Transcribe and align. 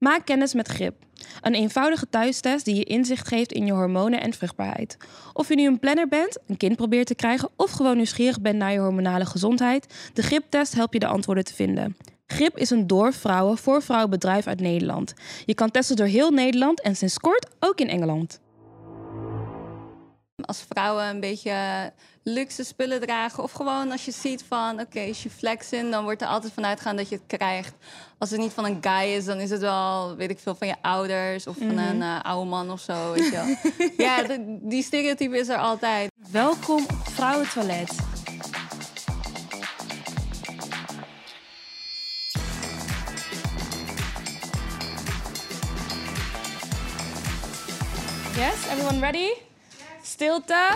Maak 0.00 0.24
kennis 0.24 0.54
met 0.54 0.68
GRIP. 0.68 0.94
Een 1.40 1.54
eenvoudige 1.54 2.08
thuistest 2.10 2.64
die 2.64 2.74
je 2.74 2.84
inzicht 2.84 3.28
geeft 3.28 3.52
in 3.52 3.66
je 3.66 3.72
hormonen 3.72 4.20
en 4.20 4.32
vruchtbaarheid. 4.32 4.96
Of 5.32 5.48
je 5.48 5.54
nu 5.54 5.66
een 5.66 5.78
planner 5.78 6.08
bent, 6.08 6.38
een 6.46 6.56
kind 6.56 6.76
probeert 6.76 7.06
te 7.06 7.14
krijgen 7.14 7.48
of 7.56 7.70
gewoon 7.70 7.96
nieuwsgierig 7.96 8.40
bent 8.40 8.56
naar 8.56 8.72
je 8.72 8.78
hormonale 8.78 9.26
gezondheid, 9.26 10.10
de 10.14 10.22
GRIP-test 10.22 10.74
helpt 10.74 10.92
je 10.92 10.98
de 10.98 11.06
antwoorden 11.06 11.44
te 11.44 11.54
vinden. 11.54 11.96
GRIP 12.26 12.58
is 12.58 12.70
een 12.70 12.86
door 12.86 13.12
vrouwen 13.12 13.58
voor 13.58 13.82
vrouwen 13.82 14.10
bedrijf 14.10 14.46
uit 14.46 14.60
Nederland. 14.60 15.14
Je 15.44 15.54
kan 15.54 15.70
testen 15.70 15.96
door 15.96 16.06
heel 16.06 16.30
Nederland 16.30 16.80
en 16.80 16.96
sinds 16.96 17.18
kort 17.18 17.46
ook 17.58 17.80
in 17.80 17.88
Engeland. 17.88 18.40
Als 20.44 20.64
vrouwen 20.68 21.04
een 21.04 21.20
beetje 21.20 21.92
luxe 22.22 22.64
spullen 22.64 23.00
dragen. 23.00 23.42
Of 23.42 23.52
gewoon 23.52 23.90
als 23.90 24.04
je 24.04 24.10
ziet 24.10 24.44
van, 24.48 24.80
oké, 24.80 25.00
als 25.00 25.22
je 25.22 25.30
flexen, 25.30 25.90
dan 25.90 26.04
wordt 26.04 26.22
er 26.22 26.28
altijd 26.28 26.52
vanuit 26.52 26.80
gaan 26.80 26.96
dat 26.96 27.08
je 27.08 27.14
het 27.14 27.38
krijgt. 27.38 27.74
Als 28.18 28.30
het 28.30 28.40
niet 28.40 28.52
van 28.52 28.64
een 28.64 28.78
guy 28.80 29.14
is, 29.14 29.24
dan 29.24 29.38
is 29.38 29.50
het 29.50 29.60
wel, 29.60 30.16
weet 30.16 30.30
ik 30.30 30.38
veel, 30.38 30.54
van 30.54 30.66
je 30.66 30.76
ouders 30.82 31.46
of 31.46 31.56
van 31.56 31.78
een 31.78 32.00
uh, 32.00 32.20
oude 32.22 32.50
man 32.50 32.70
of 32.70 32.80
zo. 32.80 33.12
Weet 33.12 33.24
je 33.24 33.30
wel. 33.30 33.88
ja, 34.06 34.38
die 34.60 34.82
stereotype 34.82 35.38
is 35.38 35.48
er 35.48 35.58
altijd. 35.58 36.10
Welkom 36.30 36.82
op 36.82 37.08
Vrouwentoilet. 37.08 37.92
Yes, 48.36 48.66
everyone 48.72 49.00
ready? 49.00 49.49
Stilte. 50.20 50.70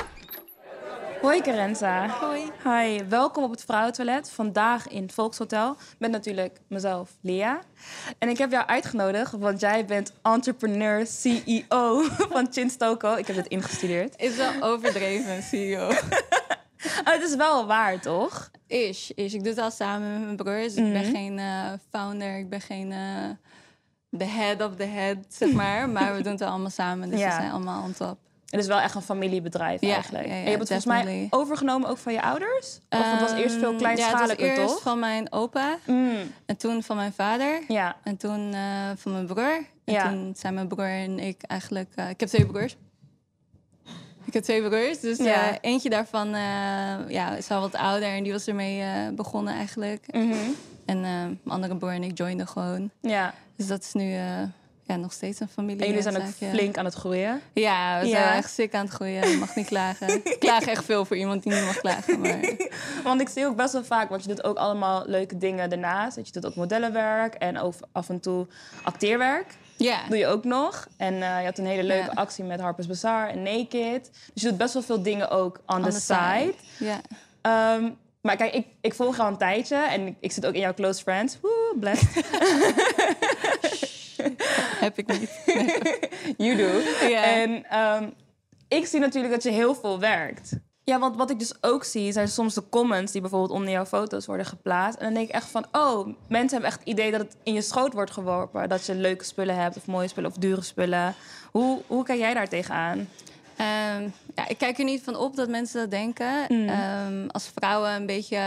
Hoi 1.20 1.40
Karenza. 1.40 2.08
Hoi. 2.08 2.50
Hi, 2.62 3.04
welkom 3.08 3.44
op 3.44 3.50
het 3.50 3.64
Vrouwentoilet. 3.64 4.30
Vandaag 4.30 4.88
in 4.88 5.02
het 5.02 5.12
Volkshotel 5.12 5.76
met 5.98 6.10
natuurlijk 6.10 6.60
mezelf, 6.68 7.10
Lea. 7.20 7.60
En 8.18 8.28
ik 8.28 8.38
heb 8.38 8.50
jou 8.50 8.66
uitgenodigd, 8.66 9.32
want 9.32 9.60
jij 9.60 9.84
bent 9.84 10.12
entrepreneur, 10.22 11.06
CEO 11.06 12.02
van 12.32 12.46
Chinstoko. 12.50 13.14
Ik 13.14 13.27
heb 13.27 13.36
het 13.36 13.46
ingestudeerd. 13.46 14.16
Is 14.16 14.36
wel 14.36 14.62
overdreven, 14.62 15.42
CEO. 15.50 15.88
het 17.04 17.22
is 17.22 17.34
wel 17.34 17.66
waar, 17.66 18.00
toch? 18.00 18.50
Is, 18.66 19.10
is. 19.14 19.34
Ik 19.34 19.41
doe 19.41 19.52
het 19.52 19.62
al 19.62 19.70
samen 19.70 20.12
met 20.12 20.22
mijn 20.22 20.36
broers. 20.36 20.74
Ik 20.74 20.92
ben 20.92 21.02
mhm. 21.02 21.10
geen 21.10 21.38
uh, 21.38 21.72
founder, 21.91 22.38
ik 22.38 22.48
ben 22.48 22.60
geen... 22.60 22.91
Uh, 22.91 23.30
the 24.19 24.24
head 24.24 24.62
of 24.62 24.76
the 24.76 24.84
head, 24.84 25.16
zeg 25.28 25.52
maar. 25.52 25.88
maar 25.88 26.16
we 26.16 26.22
doen 26.22 26.32
het 26.32 26.42
allemaal 26.42 26.70
samen, 26.70 27.10
dus 27.10 27.20
we 27.20 27.30
zijn 27.30 27.50
allemaal 27.50 27.82
on 27.82 27.92
top. 27.92 28.19
Het 28.55 28.62
is 28.62 28.69
wel 28.69 28.80
echt 28.80 28.94
een 28.94 29.02
familiebedrijf 29.02 29.83
eigenlijk. 29.83 30.24
en 30.24 30.36
je 30.36 30.48
hebt 30.48 30.58
het 30.58 30.69
volgens 30.69 31.05
mij 31.05 31.27
overgenomen 31.30 31.88
ook 31.88 31.98
van 31.98 32.12
je 32.12 32.22
ouders? 32.22 32.78
Of 32.91 33.10
het 33.12 33.20
was 33.20 33.33
eerst 33.33 33.56
veel 33.56 33.74
kleinschaliger, 33.74 34.44
ja, 34.44 34.50
het 34.50 34.60
was 34.60 34.70
eerst 34.70 34.83
van 34.83 34.98
mijn 34.98 35.33
opa. 35.33 35.78
Mm. 35.86 36.16
En 36.47 36.56
toen 36.56 36.82
van 36.82 36.97
mijn 36.97 37.12
vader. 37.12 37.62
Ja. 37.69 37.97
En 38.02 38.16
toen 38.16 38.52
uh, 38.52 38.60
van 38.97 39.12
mijn 39.12 39.27
broer. 39.27 39.66
En 39.84 40.10
toen 40.10 40.32
zijn 40.36 40.55
mijn 40.55 40.69
broer 40.69 40.88
en 40.88 41.19
ik 41.19 41.42
eigenlijk... 41.42 41.88
Uh, 41.97 42.10
ik 42.10 42.20
heb 42.20 42.28
twee 42.28 42.47
broers. 42.47 42.77
Ik 44.25 44.32
heb 44.32 44.42
twee 44.42 44.62
broers. 44.62 45.00
Dus 45.00 45.19
ja. 45.19 45.50
uh, 45.50 45.56
eentje 45.60 45.91
daarvan 45.91 46.28
ja, 47.08 47.36
is 47.36 47.50
al 47.50 47.60
wat 47.60 47.75
ouder. 47.75 48.08
En 48.08 48.22
die 48.22 48.32
was 48.32 48.47
ermee 48.47 49.12
begonnen 49.12 49.55
eigenlijk. 49.55 50.05
Mm 50.12 50.32
-hmm. 50.32 50.55
En 50.84 51.00
mijn 51.00 51.41
andere 51.47 51.77
broer 51.77 51.92
en 51.92 52.02
ik 52.02 52.19
joinden 52.19 52.47
gewoon. 52.47 52.91
Ja. 53.00 53.34
Dus 53.56 53.66
dat 53.66 53.80
is 53.80 53.92
nu 53.92 54.16
ja, 54.86 54.96
nog 54.96 55.12
steeds 55.12 55.40
een 55.40 55.48
familie. 55.48 55.80
En 55.80 55.86
jullie 55.86 56.02
zijn 56.02 56.16
ook 56.16 56.52
flink 56.52 56.78
aan 56.78 56.84
het 56.84 56.94
groeien? 56.94 57.40
Ja, 57.52 58.00
we 58.00 58.08
zijn 58.08 58.36
echt 58.36 58.52
sick 58.52 58.74
aan 58.74 58.84
het 58.84 58.94
groeien. 58.94 59.38
Mag 59.38 59.54
niet 59.54 59.66
klagen. 59.66 60.14
Ik 60.24 60.36
klaag 60.38 60.64
echt 60.64 60.84
veel 60.84 61.04
voor 61.04 61.16
iemand 61.16 61.42
die 61.42 61.52
niet 61.52 61.64
mag 61.64 61.80
klagen. 61.80 62.20
Maar... 62.20 62.41
want 63.04 63.20
ik 63.20 63.28
zie 63.28 63.46
ook 63.46 63.56
best 63.56 63.72
wel 63.72 63.84
vaak, 63.84 64.08
want 64.08 64.22
je 64.22 64.28
doet 64.28 64.44
ook 64.44 64.56
allemaal 64.56 65.02
leuke 65.06 65.38
dingen 65.38 65.70
daarnaast. 65.70 66.16
Je 66.16 66.32
doet 66.32 66.46
ook 66.46 66.54
modellenwerk 66.54 67.34
en 67.34 67.58
ook 67.58 67.74
af 67.92 68.08
en 68.08 68.20
toe 68.20 68.46
acteerwerk. 68.82 69.54
Ja. 69.76 70.08
Doe 70.08 70.18
je 70.18 70.26
ook 70.26 70.44
nog. 70.44 70.88
En 70.96 71.14
uh, 71.14 71.38
je 71.38 71.44
had 71.44 71.58
een 71.58 71.66
hele 71.66 71.84
leuke 71.84 72.14
actie 72.14 72.44
met 72.44 72.60
Harper's 72.60 72.86
Bazaar 72.86 73.28
en 73.28 73.42
Naked. 73.42 74.10
Dus 74.32 74.42
je 74.42 74.48
doet 74.48 74.58
best 74.58 74.74
wel 74.74 74.82
veel 74.82 75.02
dingen 75.02 75.30
ook 75.30 75.60
on, 75.66 75.82
the, 75.82 75.91
side. 75.91 76.54
Ja. 76.78 77.00
Um, 77.76 77.97
maar 78.20 78.36
kijk, 78.36 78.54
ik, 78.54 78.66
ik 78.80 78.94
volg 78.94 79.16
jou 79.16 79.30
een 79.30 79.38
tijdje 79.38 79.76
en 79.76 80.06
ik, 80.06 80.16
ik 80.20 80.32
zit 80.32 80.47
ook 80.47 80.54
in 80.54 80.60
jouw 80.60 80.75
close 80.75 81.03
friends. 81.03 81.38
Woe, 81.41 81.76
blessed. 81.80 82.14
Heb 84.84 84.98
ik 84.98 85.06
niet. 85.06 85.30
you 86.46 86.56
do. 86.56 86.80
En 87.14 87.64
ehm, 87.64 88.08
ik 88.68 88.86
zie 88.86 89.00
natuurlijk 89.00 89.34
dat 89.34 89.42
je 89.42 89.50
heel 89.50 89.74
veel 89.74 89.98
werkt. 89.98 90.52
Ja, 90.84 90.98
want 90.98 91.16
wat 91.16 91.30
ik 91.30 91.38
dus 91.38 91.54
ook 91.60 91.84
zie, 91.84 92.12
zijn 92.12 92.28
soms 92.28 92.54
de 92.54 92.68
comments 92.68 93.12
die 93.12 93.20
bijvoorbeeld 93.20 93.50
onder 93.52 93.70
jouw 93.70 93.84
foto's 93.84 94.26
worden 94.26 94.46
geplaatst. 94.46 94.98
En 94.98 95.04
dan 95.04 95.14
denk 95.14 95.28
ik 95.28 95.34
echt 95.34 95.50
van, 95.50 95.66
oh, 95.72 96.06
mensen 96.28 96.50
hebben 96.50 96.70
echt 96.70 96.78
het 96.78 96.88
idee 96.88 97.10
dat 97.10 97.20
het 97.20 97.36
in 97.42 97.54
je 97.54 97.62
schoot 97.62 97.92
wordt 97.92 98.10
geworpen. 98.10 98.68
Dat 98.68 98.86
je 98.86 98.94
leuke 98.94 99.24
spullen 99.24 99.56
hebt, 99.56 99.76
of 99.76 99.86
mooie 99.86 100.08
spullen, 100.08 100.30
of 100.30 100.36
dure 100.36 100.62
spullen. 100.62 101.14
Hoe, 101.50 101.82
hoe 101.86 102.04
kijk 102.04 102.18
jij 102.18 102.34
daar 102.34 102.48
tegenaan? 102.48 102.98
Um, 102.98 104.12
ja, 104.34 104.48
ik 104.48 104.58
kijk 104.58 104.78
er 104.78 104.84
niet 104.84 105.02
van 105.02 105.16
op 105.16 105.36
dat 105.36 105.48
mensen 105.48 105.80
dat 105.80 105.91
denken. 105.91 106.44
Mm. 106.48 106.68
Ehm, 106.68 107.26
als 107.28 107.50
vrouwen 107.54 107.91
een 107.91 108.06
beetje 108.06 108.38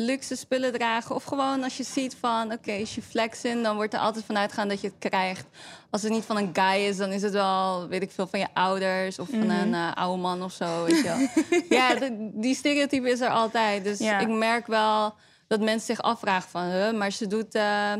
luxe 0.00 0.36
spullen 0.36 0.72
dragen. 0.72 1.14
Of 1.14 1.24
gewoon 1.24 1.62
als 1.62 1.76
je 1.76 1.82
ziet 1.82 2.16
van, 2.20 2.52
oké, 2.52 2.72
als 2.72 2.94
je 2.94 3.02
flexen, 3.02 3.62
dan 3.62 3.76
wordt 3.76 3.94
er 3.94 4.00
altijd 4.00 4.24
vanuit 4.24 4.52
gaan 4.52 4.68
dat 4.68 4.80
je 4.80 4.86
het 4.86 5.10
krijgt. 5.10 5.46
Als 5.90 6.02
het 6.02 6.12
niet 6.12 6.24
van 6.24 6.36
een 6.36 6.50
guy 6.52 6.86
is, 6.86 6.96
dan 6.96 7.10
is 7.10 7.22
het 7.22 7.32
wel, 7.32 7.88
weet 7.88 8.02
ik 8.02 8.10
veel, 8.10 8.26
van 8.26 8.38
je 8.38 8.48
ouders 8.54 9.18
of 9.18 9.28
van 9.28 9.46
mhm. 9.46 9.50
een 9.50 9.72
uh, 9.72 9.92
oude 9.94 10.22
man 10.22 10.42
of 10.42 10.52
zo. 10.52 10.84
Weet 10.84 10.96
je 10.96 11.02
wel. 11.02 11.44
ja, 11.78 12.10
die 12.32 12.54
stereotype 12.54 13.10
is 13.10 13.20
er 13.20 13.30
altijd. 13.30 13.84
Dus 13.84 14.00
ik 14.00 14.28
merk 14.28 14.66
wel 14.66 15.14
dat 15.46 15.60
mensen 15.60 15.86
zich 15.96 16.02
afvragen 16.02 16.50
van, 16.50 16.62
huh, 16.62 16.92
maar 16.92 17.10
ze 17.10 17.26
doet. 17.26 17.54
Uh, 17.54 17.92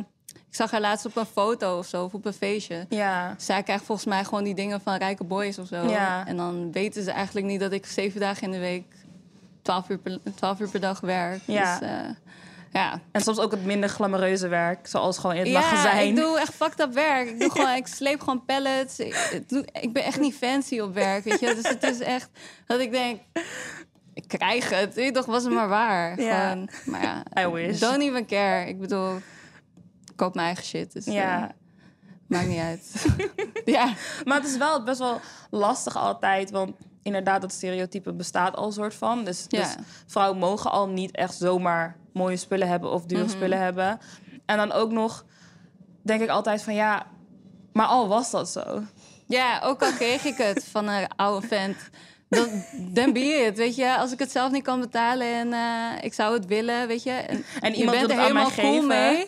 ik 0.51 0.57
zag 0.57 0.71
haar 0.71 0.81
laatst 0.81 1.07
op 1.07 1.17
een 1.17 1.27
foto 1.27 1.79
of 1.79 1.87
zo, 1.87 2.05
of 2.05 2.15
op 2.15 2.25
een 2.25 2.33
feestje. 2.33 2.87
Ja. 2.89 3.35
Zij 3.39 3.63
krijgt 3.63 3.85
volgens 3.85 4.07
mij 4.07 4.25
gewoon 4.25 4.45
die 4.45 4.55
dingen 4.55 4.81
van 4.81 4.97
rijke 4.97 5.25
boys 5.25 5.59
of 5.59 5.67
zo. 5.67 5.89
Ja. 5.89 6.27
En 6.27 6.37
dan 6.37 6.73
weten 6.73 7.03
ze 7.03 7.11
eigenlijk 7.11 7.47
niet 7.47 7.61
dat 7.61 7.73
ik 7.73 7.87
zeven 7.87 8.21
dagen 8.21 8.43
in 8.43 8.51
de 8.51 8.59
week 8.59 8.85
12 9.63 9.89
uur 9.89 9.99
per, 9.99 10.19
12 10.35 10.61
uur 10.61 10.69
per 10.69 10.81
dag 10.81 11.01
werk. 11.01 11.41
Ja. 11.45 11.79
Dus, 11.79 11.89
uh, 11.89 12.09
ja. 12.73 13.01
En 13.13 13.21
soms 13.21 13.39
ook 13.39 13.51
het 13.51 13.65
minder 13.65 13.89
glamoureuze 13.89 14.49
werk, 14.49 14.87
zoals 14.87 15.19
gewoon 15.19 15.37
in 15.37 15.43
het 15.43 15.51
ja, 15.51 15.61
magazijn. 15.61 16.09
ik 16.09 16.17
doe 16.17 16.39
echt 16.39 16.55
fucked 16.55 16.81
up 16.81 16.93
werk. 16.93 17.29
Ik, 17.29 17.41
doe 17.41 17.51
gewoon, 17.51 17.75
ik 17.75 17.87
sleep 17.87 18.21
gewoon 18.21 18.45
pallets. 18.45 18.99
Ik, 18.99 19.49
doe, 19.49 19.65
ik 19.73 19.93
ben 19.93 20.05
echt 20.05 20.21
niet 20.21 20.35
fancy 20.35 20.79
op 20.79 20.95
werk, 20.95 21.25
weet 21.25 21.41
je. 21.41 21.55
Dus 21.55 21.69
het 21.69 21.83
is 21.83 22.01
echt 22.01 22.31
dat 22.67 22.81
ik 22.81 22.91
denk... 22.91 23.21
Ik 24.15 24.29
krijg 24.29 24.71
het. 24.71 24.97
Ik 24.97 25.15
dacht, 25.15 25.27
was 25.27 25.45
het 25.45 25.53
maar 25.53 25.69
waar. 25.69 26.21
Ja. 26.21 26.51
Gewoon, 26.51 26.71
maar 26.85 27.03
ja, 27.03 27.43
I 27.43 27.49
wish. 27.49 27.79
Don't 27.79 28.03
even 28.03 28.27
care. 28.27 28.67
Ik 28.67 28.81
bedoel, 28.81 29.17
ik 30.07 30.17
koop 30.17 30.35
mijn 30.35 30.47
eigen 30.47 30.65
shit. 30.65 30.93
Dus, 30.93 31.05
ja. 31.05 31.43
Uh, 31.43 31.49
maakt 32.27 32.49
niet 32.49 32.61
uit. 32.61 33.07
ja. 33.65 33.95
Maar 34.25 34.37
het 34.41 34.49
is 34.49 34.57
wel 34.57 34.83
best 34.83 34.99
wel 34.99 35.21
lastig 35.51 35.97
altijd, 35.97 36.51
want 36.51 36.77
inderdaad, 37.03 37.41
dat 37.41 37.53
stereotype 37.53 38.13
bestaat 38.13 38.57
al 38.57 38.73
soort 38.73 38.95
van. 38.95 39.25
Dus, 39.25 39.47
dus 39.49 39.75
vrouwen 40.07 40.39
mogen 40.39 40.71
al 40.71 40.89
niet 40.89 41.11
echt 41.17 41.35
zomaar 41.35 41.97
mooie 42.13 42.37
spullen 42.37 42.69
hebben 42.69 42.91
of 42.91 43.05
dure 43.05 43.23
mhm. 43.23 43.31
spullen 43.31 43.59
hebben. 43.59 43.99
En 44.47 44.57
dan 44.57 44.73
ook 44.73 44.91
nog 44.91 45.25
denk 46.03 46.21
ik 46.21 46.29
altijd 46.29 46.63
van 46.63 46.75
ja, 46.75 47.07
maar 47.73 47.87
al 47.87 48.09
was 48.09 48.31
dat 48.31 48.49
zo. 48.49 48.83
Ja, 49.27 49.61
ook 49.65 49.83
al 49.83 49.93
kreeg 49.93 50.25
ik 50.25 50.37
het 50.37 50.65
van 50.65 50.89
een 50.89 51.09
oude 51.17 51.47
vent. 51.47 51.77
Dan, 52.93 53.13
ben 53.13 53.27
je 53.27 53.45
het, 53.45 53.57
weet 53.57 53.77
je. 53.77 53.97
Als 53.97 54.13
ik 54.13 54.19
het 54.19 54.31
zelf 54.31 54.53
niet 54.53 54.63
kan 54.63 54.81
betalen 54.81 55.27
en 55.27 55.49
uh, 55.49 56.05
ik 56.05 56.15
zou 56.15 56.35
het 56.35 56.47
willen, 56.47 56.87
weet 56.87 57.03
je. 57.03 57.11
En, 57.11 57.45
en 57.61 57.75
iemand 57.75 58.01
je 58.01 58.07
bent 58.07 58.19
er 58.19 58.25
helemaal 58.25 58.51
cool 58.51 58.83
mee. 58.83 59.27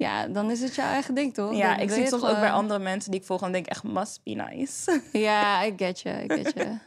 Ja, 0.00 0.26
dan 0.26 0.50
is 0.50 0.60
het 0.60 0.74
jouw 0.74 0.86
eigen 0.86 1.14
ding, 1.14 1.34
toch? 1.34 1.54
Ja, 1.54 1.76
ik 1.76 1.90
zie 1.90 2.00
het 2.00 2.08
soms 2.08 2.24
ook 2.24 2.40
bij 2.40 2.50
andere 2.50 2.78
mensen 2.78 3.10
die 3.10 3.20
ik 3.20 3.26
volg 3.26 3.42
en 3.42 3.52
denk 3.52 3.66
echt, 3.66 3.82
must 3.82 4.20
be 4.24 4.30
nice. 4.30 5.00
Ja, 5.12 5.64
I 5.64 5.72
get 5.76 6.00
you, 6.00 6.24
I 6.24 6.28
get 6.28 6.52
you. 6.54 6.68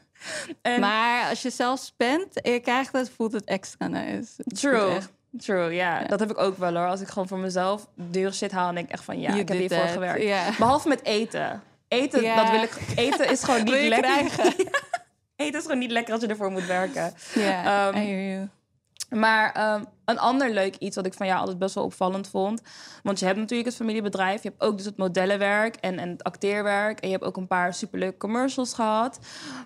En... 0.62 0.80
Maar 0.80 1.30
als 1.30 1.42
je 1.42 1.50
zelf 1.50 1.80
spent 1.80 2.42
en 2.42 2.52
je 2.52 2.60
krijgt 2.60 2.94
het, 2.94 3.10
voelt 3.10 3.32
het 3.32 3.44
extra 3.44 3.88
nice. 3.88 4.44
True. 4.44 4.98
True, 5.38 5.74
ja. 5.74 6.04
Dat 6.04 6.20
heb 6.20 6.32
ik 6.32 6.38
ook 6.38 6.58
wel 6.58 6.76
hoor. 6.76 6.88
Als 6.88 7.02
ik 7.02 7.08
gewoon 7.08 7.28
voor 7.28 7.38
mezelf 7.38 7.88
dure 7.96 8.32
shit 8.32 8.52
haal, 8.52 8.70
en 8.70 8.76
denk 8.76 8.88
ik 8.88 8.94
echt 8.94 9.04
van 9.04 9.20
ja, 9.20 9.34
ik 9.34 9.48
heb 9.48 9.58
hiervoor 9.58 9.88
gewerkt. 9.88 10.58
Behalve 10.58 10.88
met 10.88 11.04
eten. 11.04 11.62
Eten, 11.88 12.36
dat 12.36 12.50
wil 12.50 12.62
ik. 12.62 12.78
Eten 12.96 13.30
is 13.30 13.44
gewoon 13.44 13.64
niet 13.74 13.88
lekker. 13.88 14.56
eten 15.36 15.60
is 15.60 15.62
gewoon 15.62 15.80
niet 15.80 15.92
lekker 15.92 16.14
als 16.14 16.22
je 16.22 16.28
ervoor 16.28 16.52
moet 16.52 16.66
werken. 16.66 17.14
Ja, 17.34 17.88
um, 17.88 18.50
maar 19.14 19.74
um, 19.74 19.86
een 20.06 20.20
ander 20.20 20.52
leuk 20.52 20.76
iets 20.76 20.96
wat 20.96 21.06
ik 21.06 21.14
van 21.14 21.28
jou 21.28 21.40
altijd 21.40 21.60
best 21.60 21.76
wel 21.76 21.84
opvallend 21.84 22.28
vond. 22.28 22.62
Want 23.04 23.20
je 23.20 23.26
hebt 23.26 23.38
natuurlijk 23.38 23.70
het 23.70 23.78
familiebedrijf. 23.78 24.44
Je 24.44 24.50
hebt 24.50 24.62
ook 24.62 24.78
dus 24.78 24.86
het 24.86 24.98
modellenwerk 24.98 25.76
en, 25.76 26.00
en 26.00 26.10
het 26.10 26.24
acteerwerk. 26.24 27.00
En 27.00 27.08
je 27.08 27.14
hebt 27.14 27.28
ook 27.28 27.38
een 27.38 27.48
paar 27.48 27.74
superleuke 27.74 28.18
commercials 28.18 28.74
gehad. 28.74 29.20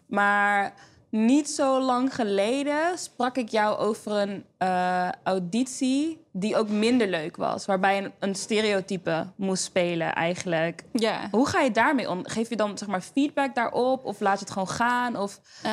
Maar 0.06 0.74
niet 1.10 1.50
zo 1.50 1.82
lang 1.82 2.16
geleden 2.16 2.98
sprak 2.98 3.38
ik 3.38 3.50
jou 3.50 3.78
over 3.78 4.12
een 4.12 4.46
uh, 4.60 5.10
auditie 5.24 6.26
die 6.32 6.58
ook 6.58 6.70
minder 6.70 7.08
leuk 7.08 7.36
was. 7.36 7.66
Waarbij 7.66 7.98
een, 7.98 8.12
een 8.20 8.36
stereotype 8.36 9.28
moest 9.36 9.64
spelen 9.64 10.14
eigenlijk. 10.14 10.84
Ja. 10.92 11.28
Hoe 11.32 11.48
ga 11.48 11.62
je 11.62 11.72
daarmee 11.72 12.10
om? 12.10 12.28
Geef 12.28 12.50
je 12.50 12.56
dan 12.56 12.78
zeg 12.78 12.88
maar 12.88 13.02
feedback 13.02 13.56
daarop? 13.56 14.06
Of 14.06 14.20
laat 14.20 14.34
je 14.40 14.40
het 14.46 14.54
gewoon 14.54 14.68
gaan? 14.70 15.16
Of... 15.18 15.40
Um, 15.66 15.72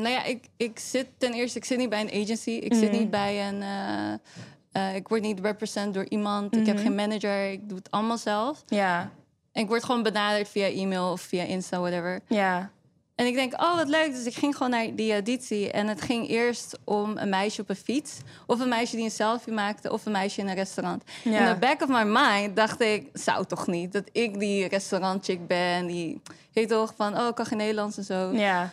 nou 0.00 0.08
ja, 0.08 0.24
ik, 0.24 0.44
ik 0.56 0.78
zit 0.78 1.06
ten 1.18 1.32
eerste 1.32 1.58
ik 1.58 1.64
zit 1.64 1.78
niet 1.78 1.88
bij 1.90 2.00
een 2.00 2.22
agency. 2.22 2.50
Ik 2.50 2.74
zit 2.74 2.90
mhm. 2.90 2.98
niet 2.98 3.10
bij 3.10 3.48
een... 3.48 3.60
Uh, 3.60 4.12
Eh, 4.72 4.94
ik 4.94 5.08
word 5.08 5.22
niet 5.22 5.40
represent 5.40 5.94
door 5.94 6.04
iemand. 6.08 6.56
Ik 6.56 6.66
heb 6.66 6.74
Mhm. 6.76 6.84
geen 6.84 6.94
manager. 6.94 7.50
Ik 7.50 7.68
doe 7.68 7.78
het 7.78 7.90
allemaal 7.90 8.18
zelf. 8.18 8.62
Ja, 8.66 9.10
En 9.52 9.62
ik 9.62 9.68
word 9.68 9.84
gewoon 9.84 10.02
benaderd 10.02 10.48
via 10.48 10.66
e-mail 10.66 11.10
of 11.12 11.20
via 11.20 11.42
Insta, 11.42 11.78
whatever. 11.80 12.20
ja, 12.28 12.70
En 13.22 13.28
ik 13.28 13.34
denk, 13.34 13.52
oh, 13.62 13.76
wat 13.76 13.88
leuk. 13.88 14.14
Dus 14.14 14.24
ik 14.24 14.34
ging 14.34 14.56
gewoon 14.56 14.70
naar 14.72 14.94
die 14.94 15.12
auditie. 15.12 15.70
En 15.70 15.86
het 15.88 16.00
ging 16.02 16.28
eerst 16.28 16.78
om 16.84 17.16
een 17.16 17.28
meisje 17.28 17.60
op 17.62 17.68
een 17.68 17.76
fiets. 17.76 18.12
Of 18.46 18.60
een 18.60 18.68
meisje 18.68 18.96
die 18.96 19.04
een 19.04 19.10
selfie 19.10 19.52
maakte. 19.52 19.92
Of 19.92 20.06
een 20.06 20.12
meisje 20.12 20.40
in 20.40 20.48
een 20.48 20.54
restaurant. 20.54 21.02
Ja. 21.24 21.38
In 21.48 21.52
the 21.54 21.58
back 21.60 21.82
of 21.82 21.88
my 21.88 22.02
mind 22.06 22.56
dacht 22.56 22.80
ik, 22.80 23.08
zou 23.12 23.46
toch 23.46 23.66
niet. 23.66 23.92
Dat 23.92 24.04
ik 24.12 24.38
die 24.38 24.68
restaurantchick 24.68 25.46
ben. 25.46 25.86
Die, 25.86 26.20
weet 26.52 26.68
je 26.68 26.74
toch, 26.74 26.92
van, 26.96 27.18
oh, 27.18 27.28
ik 27.28 27.34
kan 27.34 27.46
geen 27.46 27.58
Nederlands 27.58 27.96
en 27.96 28.04
zo. 28.04 28.30
ja. 28.32 28.70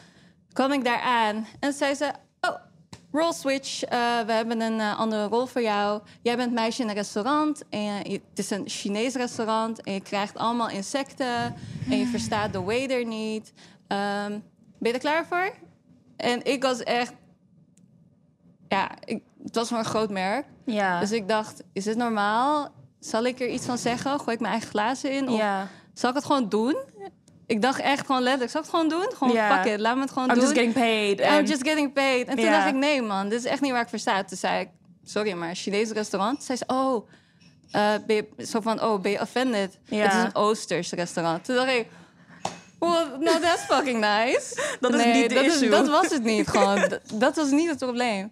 kwam 0.54 0.72
ik 0.72 0.84
daar 0.84 1.02
aan 1.02 1.48
en 1.60 1.74
zei 1.74 1.94
ze: 1.96 2.12
Oh, 2.42 2.56
role 3.12 3.34
switch. 3.34 3.84
eh, 3.84 4.20
we 4.26 4.32
hebben 4.32 4.62
een 4.62 4.80
eh, 4.80 5.00
andere 5.00 5.26
rol 5.28 5.46
voor 5.46 5.62
jou. 5.62 6.02
Jij 6.22 6.36
bent 6.38 6.54
meisje 6.54 6.82
in 6.82 6.88
een 6.90 6.96
restaurant. 6.96 7.64
En 7.70 7.82
je- 7.82 8.22
het 8.30 8.40
is 8.40 8.50
een 8.50 8.64
Chinees 8.70 9.14
restaurant. 9.14 9.82
En 9.84 9.94
je 9.94 10.02
krijgt 10.02 10.38
allemaal 10.38 10.70
insecten. 10.70 11.56
En 11.90 11.98
je 11.98 12.06
verstaat 12.06 12.54
de 12.54 12.62
waiter 12.62 13.06
niet. 13.06 13.54
Ehm, 13.90 14.40
ben 14.78 14.92
je 14.92 14.94
er 14.94 15.00
klaar 15.00 15.26
voor? 15.26 15.54
En 16.18 16.46
ik 16.46 16.64
was 16.64 16.84
echt. 16.84 17.14
Ja, 18.68 18.90
ik, 19.04 19.24
het 19.44 19.56
was 19.56 19.70
maar 19.70 19.80
een 19.80 19.86
groot 19.86 20.10
merk. 20.10 20.46
Ja, 20.66 21.00
Dus 21.00 21.12
ik 21.12 21.28
dacht: 21.28 21.64
Is 21.74 21.84
dit 21.84 21.98
normaal? 21.98 22.74
Zal 23.00 23.24
ik 23.24 23.40
er 23.40 23.48
iets 23.48 23.66
van 23.66 23.78
zeggen? 23.78 24.20
Gooi 24.20 24.32
ik 24.36 24.40
mijn 24.40 24.52
eigen 24.52 24.70
glazen 24.70 25.12
in? 25.12 25.30
Of 25.30 25.38
ja. 25.38 25.68
zal 25.94 26.10
ik 26.10 26.16
het 26.16 26.26
gewoon 26.26 26.50
doen? 26.50 26.76
Ik 27.46 27.62
dacht 27.62 27.80
echt 27.80 28.06
gewoon 28.06 28.22
letterlijk: 28.22 28.52
Zal 28.52 28.62
ik 28.62 28.68
het 28.68 28.76
gewoon 28.76 28.90
doen? 28.90 29.12
Gewoon 29.18 29.56
fuck 29.56 29.74
it, 29.74 29.80
laat 29.80 29.96
me 29.96 30.02
het 30.02 30.12
gewoon 30.12 30.28
I'm 30.28 30.34
doen. 30.34 30.44
just 30.44 30.56
getting 30.56 30.74
paid. 30.74 31.20
I'm 31.20 31.46
just 31.46 31.68
getting 31.68 31.94
paid. 31.94 32.28
En 32.28 32.36
toen 32.36 32.46
dacht 32.46 32.68
ik, 32.68 32.76
nee 32.76 33.02
man, 33.02 33.30
dit 33.30 33.40
is 33.40 33.46
echt 33.46 33.62
niet 33.62 33.72
waar 33.72 33.82
ik 33.82 33.90
voor 33.90 34.00
sta. 34.00 34.24
Toen 34.24 34.38
zei 34.38 34.60
ik, 34.62 34.70
sorry, 35.04 35.34
maar 35.34 35.56
Chinees 35.56 35.92
restaurant? 35.92 36.44
Zei 36.44 36.58
ze, 36.58 36.64
oh, 36.68 37.08
ben 38.06 38.16
je, 38.16 38.28
zo 38.46 38.62
van, 38.62 38.82
oh, 38.84 39.02
ben 39.02 39.12
je 39.12 39.22
offended? 39.22 39.80
Het 39.86 40.14
is 40.14 40.24
een 40.24 40.36
Oosters 40.36 40.92
restaurant. 40.92 41.46
Toen 41.46 41.56
dacht 41.56 41.70
ik, 41.72 41.88
well, 42.80 43.06
no, 43.20 43.40
that's 43.40 43.62
fucking 43.62 44.00
nice. 44.00 44.62
Dat 44.82 44.94
is 44.94 45.06
niet 45.06 45.30
de 45.30 45.36
dat 45.36 45.46
issue. 45.46 45.70
dat 45.70 45.88
was 45.88 46.10
het 46.10 46.24
niet 46.24 46.48
gewoon. 46.48 46.90
dat, 47.14 47.36
was 47.36 47.50
niet 47.52 47.70
het 47.70 47.78
probleem. 47.78 48.32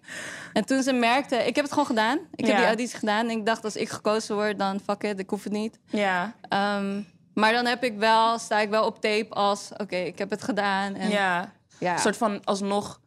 En 0.52 0.64
toen 0.64 0.82
ze 0.82 0.92
merkte, 0.92 1.36
ik 1.36 1.54
heb 1.54 1.64
het 1.64 1.72
gewoon 1.72 1.86
gedaan. 1.88 2.18
Ik 2.34 2.44
heb 2.44 2.48
Ja. 2.54 2.56
die 2.56 2.66
auditie 2.66 2.98
gedaan. 2.98 3.28
En 3.28 3.30
ik 3.38 3.46
dacht, 3.46 3.64
als 3.64 3.76
ik 3.76 3.88
gekozen 3.88 4.34
word, 4.34 4.58
dan 4.58 4.80
fuck 4.86 5.02
it, 5.02 5.18
ik 5.18 5.30
hoef 5.30 5.44
het 5.44 5.52
niet. 5.52 5.78
ja, 5.86 6.34
Ehm, 6.48 7.00
maar 7.34 7.52
dan 7.52 7.66
heb 7.66 7.84
ik 7.84 7.98
wel, 7.98 8.38
sta 8.38 8.58
ik 8.58 8.68
wel 8.70 8.84
op 8.84 9.00
tape 9.00 9.26
als, 9.30 9.68
oké, 9.76 9.96
ik 9.96 10.18
heb 10.18 10.30
het 10.30 10.42
gedaan. 10.42 10.94
En, 10.94 11.10
ja. 11.10 11.52
ja. 11.78 11.92
Een 11.92 11.98
soort 11.98 12.16
van 12.16 12.44
alsnog 12.44 13.00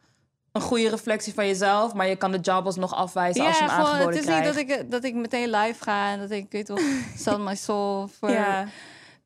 een 0.52 0.62
goede 0.62 0.90
reflectie 0.90 1.34
van 1.34 1.48
jezelf, 1.48 1.94
maar 1.94 2.08
je 2.08 2.16
kan 2.16 2.32
de 2.32 2.40
job 2.40 2.66
alsnog 2.66 2.96
afwijzen 2.96 3.46
als 3.46 3.58
je 3.58 3.64
hem 3.64 3.70
gewoon, 3.74 3.86
aangeboden 3.86 4.14
het 4.16 4.20
is 4.20 4.26
krijgt. 4.36 4.58
niet 4.58 4.68
dat 4.70 4.80
ik, 4.80 4.92
dat 4.92 5.04
ik 5.04 5.14
meteen 5.14 5.50
live 5.50 5.84
ga 5.84 6.12
en 6.12 6.20
dat 6.20 6.32
ik, 6.32 6.46
weet 6.50 6.66
toch, 6.66 6.80
sell 7.24 7.38
my 7.38 7.56
soul. 7.56 8.10
Voor... 8.20 8.30
Ja, 8.32 8.66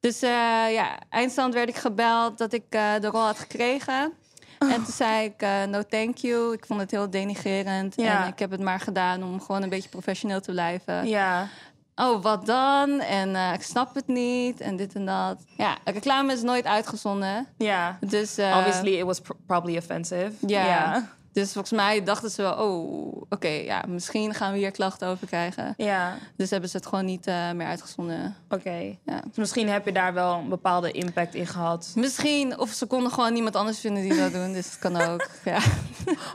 Dus 0.06 0.22
eh, 0.22 0.30
ja, 0.74 1.00
eindstand 1.10 1.54
werd 1.54 1.70
ik 1.70 1.76
gebeld 1.76 2.38
dat 2.38 2.54
ik 2.54 2.64
eh, 2.70 2.94
de 3.02 3.08
rol 3.08 3.22
had 3.22 3.40
gekregen. 3.40 4.14
En 4.60 4.76
toen 4.84 4.94
zei 4.94 5.26
ik, 5.26 5.42
eh, 5.42 5.64
no 5.64 5.82
thank 5.90 6.18
you. 6.18 6.54
Ik 6.54 6.66
vond 6.66 6.80
het 6.80 6.92
heel 6.92 7.10
denigerend. 7.10 7.94
Ja. 7.96 8.24
En 8.24 8.28
ik 8.32 8.40
heb 8.40 8.52
het 8.52 8.60
maar 8.62 8.80
gedaan 8.80 9.24
om 9.24 9.42
gewoon 9.42 9.64
een 9.64 9.70
beetje 9.70 9.90
professioneel 9.90 10.42
te 10.42 10.52
blijven. 10.52 11.08
ja, 11.08 11.48
Oh, 11.96 12.22
wat 12.24 12.46
dan? 12.46 13.00
En 13.00 13.36
eh, 13.36 13.54
ik 13.54 13.62
snap 13.62 13.96
het 13.96 14.08
niet. 14.08 14.60
En 14.62 14.76
dit 14.76 14.94
en 14.96 15.06
dat. 15.06 15.44
Ja, 15.58 15.78
reclame 15.84 16.34
is 16.34 16.42
nooit 16.42 16.66
uitgezonden. 16.66 17.48
ja. 17.58 17.98
Dus, 18.00 18.38
eh, 18.38 18.56
Obviously, 18.58 18.98
it 19.00 19.04
was 19.04 19.20
pr- 19.20 19.32
probably 19.48 19.78
offensive. 19.78 20.32
Ja. 20.48 20.66
ja. 20.66 21.10
Dus 21.36 21.52
volgens 21.52 21.72
mij 21.74 22.04
dachten 22.04 22.30
ze 22.30 22.42
wel, 22.42 22.54
oh, 22.54 23.22
oké, 23.30 23.48
ja, 23.48 23.84
misschien 23.88 24.34
gaan 24.34 24.52
we 24.52 24.58
hier 24.58 24.72
klachten 24.72 25.08
over 25.08 25.28
krijgen. 25.28 25.74
Ja, 25.78 26.18
Dus 26.36 26.50
hebben 26.50 26.70
ze 26.70 26.78
het 26.78 26.86
gewoon 26.86 27.06
niet 27.06 27.28
eh, 27.28 27.52
meer 27.52 27.68
uitgezonden. 27.68 28.36
oké. 28.50 28.96
Ja. 29.06 29.20
Dus 29.28 29.36
misschien 29.38 29.70
heb 29.70 29.86
je 29.86 29.92
daar 29.92 30.14
wel 30.14 30.34
een 30.34 30.50
bepaalde 30.50 30.92
impact 30.92 31.36
in 31.36 31.48
gehad. 31.48 31.92
Misschien, 31.96 32.60
of 32.60 32.70
ze 32.70 32.86
konden 32.86 33.12
gewoon 33.12 33.34
niemand 33.34 33.56
anders 33.56 33.80
vinden 33.80 34.04
die 34.04 34.18
dat 34.18 34.32
doen. 34.34 34.54
Dus 34.54 34.70
dat 34.70 34.80
kan 34.80 35.02
ook. 35.02 35.28
Ja. 35.46 35.60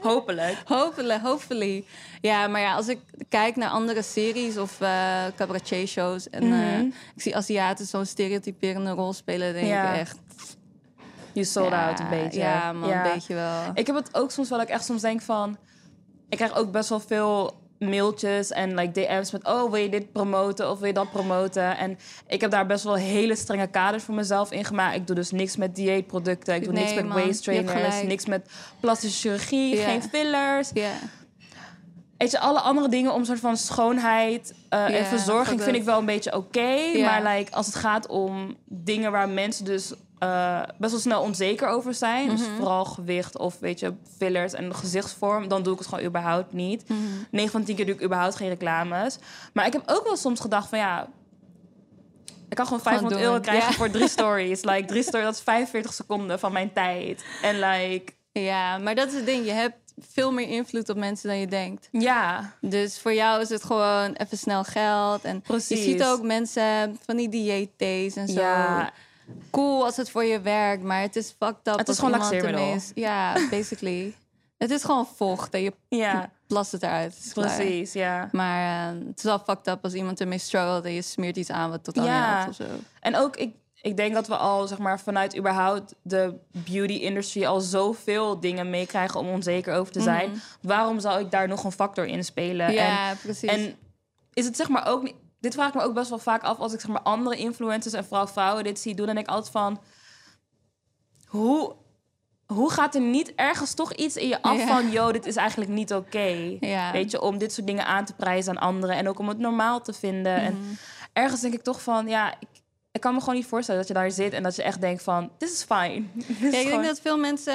Hopelijk. 0.02 0.62
Hopelijk, 0.64 1.22
hopefully. 1.22 1.84
Ja, 2.20 2.46
maar 2.46 2.60
ja, 2.60 2.74
als 2.74 2.88
ik 2.88 2.98
kijk 3.28 3.56
naar 3.56 3.68
andere 3.70 4.02
series 4.02 4.56
of 4.58 4.80
eh 4.80 5.24
cabaretier-shows... 5.36 6.30
en 6.30 6.42
eh, 6.42 6.48
Mhm. 6.48 6.86
ik 7.14 7.22
zie 7.22 7.36
Aziaten 7.36 7.86
zo'n 7.86 8.06
stereotyperende 8.06 8.90
rol 8.90 9.12
spelen... 9.12 9.52
denk 9.52 9.66
Ja. 9.66 9.92
ik 9.92 10.00
echt... 10.00 10.18
You 11.32 11.46
sold 11.46 11.70
ja, 11.70 11.88
out 11.88 12.00
een 12.00 12.08
beetje. 12.08 12.40
Ja, 12.40 12.72
man, 12.72 12.90
een 12.90 13.12
beetje 13.14 13.34
wel. 13.34 13.62
Ik 13.74 13.86
heb 13.86 13.96
het 13.96 14.14
ook 14.14 14.30
soms 14.30 14.48
wel, 14.48 14.58
dat 14.58 14.68
ik 14.68 14.74
echt 14.74 14.84
soms 14.84 15.02
denk 15.02 15.22
van... 15.22 15.56
Ik 16.28 16.36
krijg 16.36 16.56
ook 16.56 16.70
best 16.70 16.88
wel 16.88 17.00
veel 17.00 17.58
mailtjes 17.78 18.50
en 18.50 18.74
like 18.74 18.92
DM's 18.92 19.30
met... 19.30 19.46
oh, 19.46 19.70
wil 19.70 19.82
je 19.82 19.88
dit 19.88 20.12
promoten 20.12 20.70
of 20.70 20.78
wil 20.78 20.86
je 20.86 20.92
dat 20.92 21.10
promoten? 21.10 21.76
En 21.76 21.98
ik 22.26 22.40
heb 22.40 22.50
daar 22.50 22.66
best 22.66 22.84
wel 22.84 22.94
hele 22.94 23.36
strenge 23.36 23.66
kaders 23.66 24.04
voor 24.04 24.14
mezelf 24.14 24.52
in 24.52 24.64
gemaakt. 24.64 24.96
Ik 24.96 25.06
doe 25.06 25.16
dus 25.16 25.30
niks 25.30 25.56
met 25.56 25.74
dieetproducten. 25.74 26.54
Ik 26.54 26.64
doe 26.64 26.72
niks 26.72 26.86
Nee, 26.86 26.94
met 26.94 27.04
man, 27.08 27.16
waist 27.16 27.44
je 27.44 27.64
trainers. 27.64 28.02
Niks 28.02 28.26
met 28.26 28.50
plastische 28.80 29.28
chirurgie, 29.28 29.76
geen 29.76 30.02
fillers. 30.02 30.70
Ja. 30.74 30.92
Weet 32.20 32.30
je, 32.30 32.38
alle 32.40 32.60
andere 32.60 32.88
dingen 32.88 33.12
om 33.12 33.24
soort 33.24 33.40
van 33.40 33.56
schoonheid 33.56 34.54
eh, 34.68 34.98
en 34.98 35.06
verzorging 35.06 35.62
vind 35.62 35.76
ik 35.76 35.82
wel 35.82 35.98
een 35.98 36.04
beetje 36.04 36.36
oké. 36.36 36.98
Maar 37.02 37.22
like, 37.22 37.52
als 37.52 37.66
het 37.66 37.74
gaat 37.74 38.06
om 38.06 38.56
dingen 38.64 39.12
waar 39.12 39.28
mensen 39.28 39.64
dus 39.64 39.92
eh, 40.18 40.62
best 40.78 40.90
wel 40.92 41.00
snel 41.00 41.22
onzeker 41.22 41.68
over 41.68 41.94
zijn. 41.94 42.28
Dus 42.28 42.40
Mhm. 42.46 42.56
vooral 42.56 42.84
gewicht 42.84 43.38
of 43.38 43.58
weet 43.58 43.80
je, 43.80 43.94
fillers 44.18 44.52
en 44.52 44.74
gezichtsvorm. 44.74 45.48
Dan 45.48 45.62
doe 45.62 45.72
ik 45.72 45.78
het 45.78 45.88
gewoon 45.88 46.04
überhaupt 46.04 46.52
niet. 46.52 46.88
Mhm. 46.88 47.00
9 47.30 47.50
van 47.50 47.64
10 47.64 47.76
keer 47.76 47.86
doe 47.86 47.94
ik 47.94 48.02
überhaupt 48.02 48.36
geen 48.36 48.48
reclames. 48.48 49.18
Maar 49.52 49.66
ik 49.66 49.72
heb 49.72 49.82
ook 49.86 50.04
wel 50.04 50.16
soms 50.16 50.40
gedacht 50.40 50.68
van 50.68 50.78
ja... 50.78 51.08
Ik 52.48 52.56
kan 52.56 52.64
gewoon 52.66 52.80
500 52.82 53.20
euro 53.20 53.40
krijgen 53.40 53.74
voor 53.74 53.90
drie 53.90 54.08
stories. 54.08 54.64
Like, 54.64 54.84
drie 54.84 55.02
stories, 55.02 55.26
dat 55.26 55.34
is 55.36 55.42
45 55.42 55.92
seconden 55.92 56.38
van 56.38 56.52
mijn 56.52 56.72
tijd. 56.72 57.24
En 57.42 57.58
like, 57.58 58.12
ja, 58.32 58.78
maar 58.78 58.94
dat 58.94 59.08
is 59.08 59.14
het 59.14 59.26
ding. 59.26 59.44
Je 59.44 59.52
hebt 59.52 59.89
veel 60.12 60.32
meer 60.32 60.48
invloed 60.48 60.88
op 60.88 60.96
mensen 60.96 61.28
dan 61.28 61.38
je 61.38 61.46
denkt. 61.46 61.88
ja, 61.92 62.52
Dus 62.60 62.98
voor 63.00 63.14
jou 63.14 63.40
is 63.40 63.48
het 63.48 63.64
gewoon 63.64 64.12
even 64.12 64.38
snel 64.38 64.64
geld. 64.64 65.24
En 65.24 65.40
Precies. 65.40 65.78
je 65.78 65.90
ziet 65.90 66.04
ook 66.04 66.22
mensen 66.22 66.98
van 67.04 67.16
die 67.16 67.28
dieetdays 67.28 68.16
en 68.16 68.28
zo. 68.28 68.40
ja, 68.40 68.92
Cool 69.50 69.84
als 69.84 69.96
het 69.96 70.10
voor 70.10 70.24
je 70.24 70.40
werkt, 70.40 70.82
maar 70.82 71.00
het 71.00 71.16
is 71.16 71.34
fucked 71.38 71.66
up. 71.68 71.78
Het 71.78 71.88
is 71.88 71.98
gewoon 71.98 72.10
laxeermiddel. 72.18 72.76
Ja, 72.94 73.32
basically. 73.50 74.14
het 74.58 74.70
is 74.70 74.84
gewoon 74.84 75.06
vocht 75.16 75.54
en 75.54 75.62
je 75.62 75.72
ja, 75.88 76.30
plast 76.46 76.72
het 76.72 76.82
eruit. 76.82 77.14
Het 77.14 77.24
is 77.24 77.32
klaar. 77.32 77.56
precies, 77.56 77.92
ja. 77.92 78.28
Maar 78.32 78.88
eh, 78.92 78.98
het 79.08 79.18
is 79.18 79.22
wel 79.24 79.38
fucked 79.38 79.66
up 79.66 79.84
als 79.84 79.92
iemand 79.94 80.20
ermee 80.20 80.38
struggelt 80.38 80.84
en 80.84 80.92
je 80.92 81.02
smeert 81.02 81.36
iets 81.36 81.50
aan 81.50 81.70
wat 81.70 81.84
totaal 81.84 82.04
Ja. 82.04 82.26
niet 82.46 82.56
helpt 82.56 82.60
of 82.60 82.66
zo. 82.78 82.82
En 83.00 83.16
ook, 83.16 83.36
ik, 83.36 83.54
ik 83.82 83.96
denk 83.96 84.14
dat 84.14 84.26
we 84.26 84.36
al, 84.36 84.66
zeg 84.66 84.78
maar, 84.78 85.00
vanuit 85.00 85.36
überhaupt 85.36 85.94
de 86.02 86.38
beauty-industrie 86.50 87.48
al 87.48 87.60
zoveel 87.60 88.40
dingen 88.40 88.70
meekrijgen 88.70 89.20
om 89.20 89.28
onzeker 89.28 89.74
over 89.74 89.92
te 89.92 90.00
zijn. 90.00 90.42
Waarom 90.62 91.00
zou 91.00 91.20
ik 91.20 91.30
daar 91.30 91.48
nog 91.48 91.64
een 91.64 91.72
factor 91.72 92.06
in 92.06 92.24
spelen? 92.24 92.66
Mhm. 92.66 92.74
Ja, 92.74 93.14
precies. 93.22 93.48
En, 93.50 93.58
en 93.58 93.76
is 94.32 94.44
het 94.44 94.56
zeg 94.56 94.68
maar 94.68 94.86
ook 94.86 95.02
niet... 95.02 95.14
Dit 95.40 95.54
vraag 95.54 95.68
ik 95.68 95.74
me 95.74 95.82
ook 95.82 95.94
best 95.94 96.08
wel 96.08 96.18
vaak 96.18 96.42
af 96.42 96.58
als 96.58 96.72
ik 96.72 96.80
zeg 96.80 96.90
maar 96.90 97.02
andere 97.02 97.36
influencers 97.36 97.94
en 97.94 98.04
vooral 98.04 98.26
vrouwen 98.26 98.64
dit 98.64 98.78
zie 98.78 98.94
doen. 98.94 99.06
Dan 99.06 99.14
denk 99.14 99.26
ik 99.28 99.34
altijd 99.34 99.52
van... 99.52 99.80
Hoe, 101.26 101.74
hoe 102.46 102.70
gaat 102.70 102.94
er 102.94 103.00
niet 103.00 103.34
ergens 103.34 103.74
toch 103.74 103.92
iets 103.92 104.16
in 104.16 104.28
je 104.28 104.42
af 104.42 104.56
Ja. 104.56 104.66
van... 104.66 104.90
yo, 104.90 105.12
dit 105.12 105.26
is 105.26 105.36
eigenlijk 105.36 105.70
niet 105.70 105.94
oké. 105.94 106.56
Ja. 106.60 106.92
Weet 106.92 107.10
je, 107.10 107.20
om 107.20 107.38
dit 107.38 107.52
soort 107.52 107.66
dingen 107.66 107.86
aan 107.86 108.04
te 108.04 108.14
prijzen 108.14 108.56
aan 108.56 108.62
anderen. 108.62 108.96
En 108.96 109.08
ook 109.08 109.18
om 109.18 109.28
het 109.28 109.38
normaal 109.38 109.80
te 109.80 109.92
vinden. 109.92 110.34
Mhm. 110.34 110.44
En 110.44 110.78
ergens 111.12 111.40
denk 111.40 111.54
ik 111.54 111.62
toch 111.62 111.82
van... 111.82 112.08
ja, 112.08 112.34
ik, 112.38 112.48
ik 113.00 113.06
kan 113.06 113.14
me 113.14 113.20
gewoon 113.20 113.34
niet 113.34 113.46
voorstellen 113.46 113.80
dat 113.80 113.88
je 113.88 113.94
daar 113.94 114.10
zit... 114.10 114.32
en 114.32 114.42
dat 114.42 114.56
je 114.56 114.62
echt 114.62 114.80
denkt 114.80 115.02
van, 115.02 115.30
this 115.38 115.52
is 115.52 115.62
fine. 115.62 116.02
Dit 116.26 116.42
is 116.42 116.50
Ja, 116.52 116.58
ik 116.58 116.66
denk 116.68 116.84
dat 116.84 117.00
veel 117.00 117.18
mensen, 117.18 117.54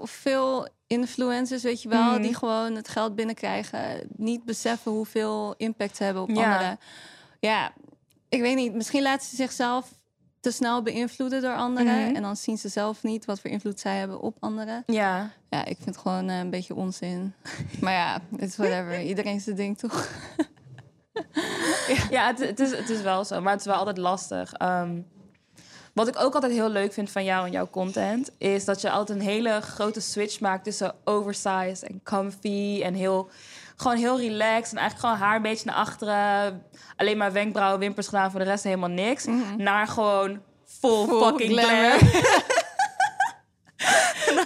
of 0.00 0.10
veel 0.10 0.68
influencers, 0.86 1.62
weet 1.62 1.82
je 1.82 1.88
wel, 1.88 2.12
Mhm. 2.12 2.22
die 2.22 2.34
gewoon 2.34 2.74
het 2.74 2.88
geld 2.88 3.14
binnenkrijgen, 3.14 4.06
niet 4.16 4.44
beseffen 4.44 4.92
hoeveel 4.92 5.54
impact 5.56 5.96
ze 5.96 6.04
hebben 6.04 6.22
op 6.22 6.30
Ja. 6.30 6.52
anderen. 6.52 6.78
Ja, 7.40 7.72
ik 8.28 8.40
weet 8.40 8.56
niet. 8.56 8.74
Misschien 8.74 9.02
laten 9.02 9.28
ze 9.28 9.36
zichzelf 9.36 9.90
te 10.40 10.50
snel 10.50 10.82
beïnvloeden 10.82 11.42
door 11.42 11.56
anderen. 11.56 12.04
Mhm. 12.06 12.14
En 12.14 12.22
dan 12.22 12.36
zien 12.36 12.58
ze 12.58 12.68
zelf 12.68 13.02
niet 13.02 13.24
wat 13.24 13.40
voor 13.40 13.50
invloed 13.50 13.80
zij 13.80 13.96
hebben 13.98 14.20
op 14.20 14.36
anderen. 14.40 14.82
Ja, 14.86 15.30
Ja, 15.50 15.60
ik 15.64 15.76
vind 15.76 15.86
het 15.86 15.96
gewoon 15.98 16.28
eh, 16.28 16.38
een 16.38 16.50
beetje 16.50 16.74
onzin. 16.74 17.34
maar 17.80 17.92
ja, 17.92 18.20
het 18.36 18.48
is 18.48 18.56
whatever. 18.56 19.00
Iedereen 19.12 19.40
zijn 19.40 19.56
ding 19.56 19.78
toch? 19.78 20.08
Ja, 22.10 22.26
het, 22.26 22.38
het, 22.38 22.60
is, 22.60 22.76
het 22.76 22.90
is 22.90 23.02
wel 23.02 23.24
zo, 23.24 23.40
maar 23.40 23.52
het 23.52 23.60
is 23.60 23.66
wel 23.66 23.76
altijd 23.76 23.98
lastig. 23.98 24.52
Ehm, 24.52 25.00
wat 25.92 26.08
ik 26.08 26.18
ook 26.18 26.34
altijd 26.34 26.52
heel 26.52 26.68
leuk 26.68 26.92
vind 26.92 27.10
van 27.10 27.24
jou 27.24 27.46
en 27.46 27.52
jouw 27.52 27.68
content, 27.70 28.30
is 28.38 28.64
dat 28.64 28.80
je 28.80 28.90
altijd 28.90 29.18
een 29.18 29.24
hele 29.24 29.60
grote 29.60 30.00
switch 30.00 30.40
maakt 30.40 30.64
tussen 30.64 30.94
oversized 31.04 31.82
en 31.82 32.00
comfy 32.04 32.80
en 32.82 32.94
heel, 32.94 33.30
gewoon 33.76 33.96
heel 33.96 34.18
relaxed 34.20 34.72
en 34.72 34.78
eigenlijk 34.78 34.98
gewoon 34.98 35.16
haar 35.16 35.36
een 35.36 35.42
beetje 35.42 35.66
naar 35.66 35.74
achteren, 35.74 36.62
alleen 36.96 37.16
maar 37.16 37.32
wenkbrauwen, 37.32 37.80
wimpers 37.80 38.06
gedaan, 38.06 38.30
voor 38.30 38.40
de 38.40 38.46
rest 38.46 38.64
helemaal 38.64 38.88
niks, 38.88 39.26
naar 39.56 39.86
gewoon 39.86 40.40
full, 40.64 41.06
Full 41.06 41.20
fucking 41.20 41.58
glamour. 41.58 42.00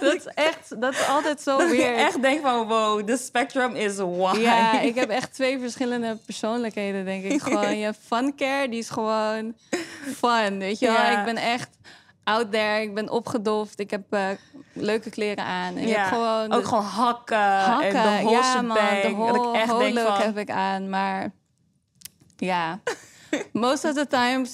dat 0.09 0.15
is 0.25 0.33
echt, 0.49 0.81
dat 0.81 0.93
is 0.93 1.07
altijd 1.07 1.41
zo 1.41 1.57
Dat 1.57 1.69
weer. 1.69 1.95
echt 1.95 2.21
denk 2.21 2.41
van, 2.41 2.67
wow, 2.67 3.07
the 3.07 3.17
spectrum 3.17 3.75
is 3.75 3.95
wide. 3.95 4.39
Ja, 4.39 4.79
ik 4.79 4.95
heb 4.95 5.09
echt 5.09 5.33
twee 5.33 5.59
verschillende 5.59 6.17
persoonlijkheden, 6.25 7.05
denk 7.05 7.23
ik. 7.23 7.41
Gewoon 7.43 7.77
je 7.77 7.93
fun 8.07 8.35
care, 8.35 8.69
die 8.69 8.79
is 8.79 8.89
gewoon 8.89 9.53
fun, 10.15 10.59
weet 10.59 10.79
je 10.79 10.85
wel. 10.85 10.95
Ja. 10.95 11.19
Ik 11.19 11.25
ben 11.25 11.35
echt 11.43 11.69
out 12.23 12.51
there, 12.51 12.81
ik 12.81 12.93
ben 12.93 13.09
opgedoft, 13.09 13.79
ik 13.79 13.91
heb 13.91 14.01
eh, 14.09 14.27
leuke 14.73 15.09
kleren 15.09 15.43
aan. 15.43 15.75
En 15.75 15.87
je 15.87 15.95
hebt 15.95 16.07
gewoon 16.07 16.53
ook 16.53 16.61
de- 16.61 16.67
gewoon 16.67 16.83
hakken, 16.83 17.59
hakken. 17.59 17.89
en 17.95 18.25
de 18.25 18.29
ja, 18.31 18.61
man, 18.61 18.77
de 18.77 19.15
dat 19.33 19.35
ik 19.35 19.53
echt 19.53 19.77
denk 19.77 19.99
van, 19.99 20.21
heb 20.21 20.37
ik 20.37 20.49
aan, 20.49 20.89
maar 20.89 21.31
ja... 22.37 22.79
Most 23.51 23.85
of 23.85 23.93
the 23.93 24.07
time, 24.07 24.45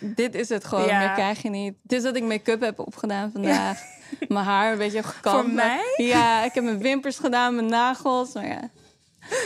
dit 0.00 0.34
is 0.34 0.48
het 0.48 0.64
gewoon. 0.64 0.86
Ja. 0.86 0.98
Meer 0.98 1.12
krijg 1.12 1.42
je 1.42 1.50
niet. 1.50 1.74
Is 1.86 2.02
dat 2.02 2.16
ik 2.16 2.22
make-up 2.22 2.60
heb 2.60 2.78
opgedaan 2.78 3.30
vandaag. 3.32 3.80
Mijn 4.28 4.44
haar 4.44 4.72
een 4.72 4.78
beetje 4.78 5.02
gekamd. 5.02 5.44
Voor 5.44 5.54
mij? 5.54 5.94
Ja, 5.96 6.44
ik 6.44 6.54
heb 6.54 6.64
mijn 6.64 6.78
wimpers 6.78 7.18
gedaan, 7.18 7.54
mijn 7.54 7.66
nagels. 7.66 8.32
Maar 8.32 8.46
ja. 8.46 8.70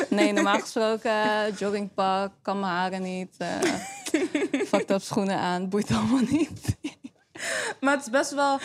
Nee, 0.08 0.32
normaal 0.32 0.58
gesproken 0.60 1.10
eh, 1.10 1.56
joggingpak, 1.58 2.32
kan 2.42 2.60
mijn 2.60 2.72
haren 2.72 3.02
niet. 3.02 3.36
fucked 4.66 4.90
up 4.90 5.02
schoenen 5.02 5.38
aan, 5.38 5.68
boeit 5.68 5.90
allemaal 5.90 6.22
niet. 6.30 6.76
Maar 7.80 7.94
het 7.94 8.02
is 8.02 8.10
best 8.10 8.34
wel, 8.34 8.58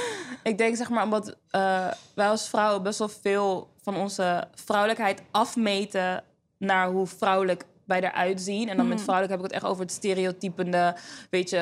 ik 0.43 0.57
denk 0.57 0.75
zeg 0.75 0.89
maar, 0.89 1.03
omdat 1.03 1.37
eh, 1.49 1.87
wij 2.15 2.29
als 2.29 2.49
vrouwen 2.49 2.83
best 2.83 2.99
wel 2.99 3.09
veel 3.09 3.73
van 3.81 3.95
onze 3.95 4.47
vrouwelijkheid 4.55 5.21
afmeten 5.31 6.23
naar 6.57 6.87
hoe 6.87 7.07
vrouwelijk 7.07 7.65
wij 7.85 8.01
eruit 8.01 8.41
zien. 8.41 8.69
En 8.69 8.77
dan 8.77 8.87
met 8.87 9.01
vrouwelijk 9.01 9.31
heb 9.31 9.43
ik 9.43 9.51
het 9.51 9.61
echt 9.61 9.71
over 9.71 9.83
het 9.83 9.91
stereotypende, 9.91 10.95
weet 11.29 11.49
je, 11.49 11.57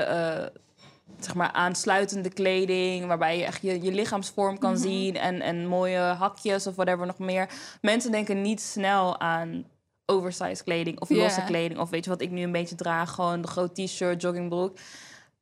zeg 1.19 1.35
maar 1.35 1.51
aansluitende 1.51 2.29
kleding, 2.29 3.05
waarbij 3.05 3.37
je 3.37 3.43
echt 3.43 3.61
je, 3.61 3.81
je 3.81 3.91
lichaamsvorm 3.91 4.57
kan 4.57 4.77
zien 4.77 5.15
en, 5.17 5.41
en 5.41 5.67
mooie 5.67 5.99
hakjes 5.99 6.67
of 6.67 6.75
whatever 6.75 7.05
nog 7.05 7.17
meer. 7.17 7.49
Mensen 7.81 8.11
denken 8.11 8.41
niet 8.41 8.61
snel 8.61 9.19
aan 9.19 9.65
oversized 10.05 10.63
kleding 10.63 10.99
of 10.99 11.09
losse 11.09 11.43
kleding 11.43 11.79
of 11.79 11.89
weet 11.89 12.03
je 12.03 12.09
wat 12.09 12.21
ik 12.21 12.31
nu 12.31 12.41
een 12.43 12.51
beetje 12.51 12.75
draag, 12.75 13.11
gewoon 13.11 13.41
de 13.41 13.47
groot 13.47 13.75
t-shirt, 13.75 14.21
joggingbroek. 14.21 14.77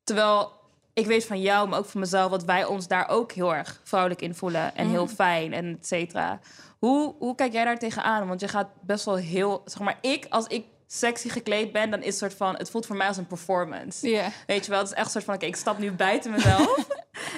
Terwijl 0.04 0.52
ik 0.94 1.06
weet 1.06 1.26
van 1.26 1.42
jou, 1.42 1.70
maar 1.70 1.80
ook 1.80 1.86
van 1.86 2.00
mezelf, 2.00 2.32
dat 2.32 2.44
wij 2.44 2.66
ons 2.66 2.88
daar 2.88 3.10
ook 3.10 3.32
heel 3.32 3.56
erg 3.56 3.82
vrouwelijk 3.84 4.22
in 4.22 4.36
voelen. 4.36 4.76
En 4.76 4.90
heel 4.90 5.08
fijn 5.08 5.54
en 5.54 5.78
et 5.80 5.88
cetera. 5.88 6.40
Hoe, 6.80 7.16
hoe 7.20 7.36
kijk 7.36 7.54
jij 7.54 7.66
daar 7.66 7.80
tegenaan? 7.80 8.28
Want 8.28 8.40
je 8.40 8.48
gaat 8.48 8.68
best 8.82 9.06
wel 9.06 9.16
heel, 9.16 9.62
zeg 9.66 9.80
maar, 9.80 9.98
ik, 10.02 10.26
als 10.30 10.48
ik 10.48 10.66
sexy 10.94 11.30
gekleed 11.30 11.72
ben, 11.72 11.92
dan 11.92 12.00
is 12.00 12.06
het 12.06 12.16
soort 12.18 12.34
van, 12.34 12.56
het 12.56 12.70
voelt 12.70 12.86
voor 12.86 12.96
mij 12.96 13.08
als 13.08 13.18
een 13.18 13.28
performance. 13.28 14.32
Weet 14.48 14.66
je 14.66 14.72
wel, 14.72 14.80
het 14.80 14.88
is 14.88 14.94
echt 14.94 15.06
een 15.06 15.12
soort 15.12 15.24
van, 15.24 15.34
oké, 15.34 15.46
ik 15.46 15.56
stap 15.56 15.78
nu 15.78 15.92
buiten 15.92 16.32
mezelf. 16.32 16.88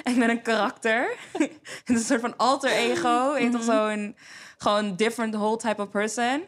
en 0.02 0.12
ik 0.12 0.18
ben 0.18 0.30
een 0.30 0.42
karakter. 0.42 1.16
het 1.38 1.82
is 1.84 1.96
een 1.96 2.04
soort 2.04 2.20
van 2.20 2.36
alter 2.36 2.70
ego. 2.70 3.36
Je 3.38 3.50
toch, 3.50 3.62
zo'n, 3.62 4.16
gewoon 4.58 4.96
different 4.96 5.34
whole 5.34 5.56
type 5.56 5.82
of 5.82 5.90
person. 5.90 6.44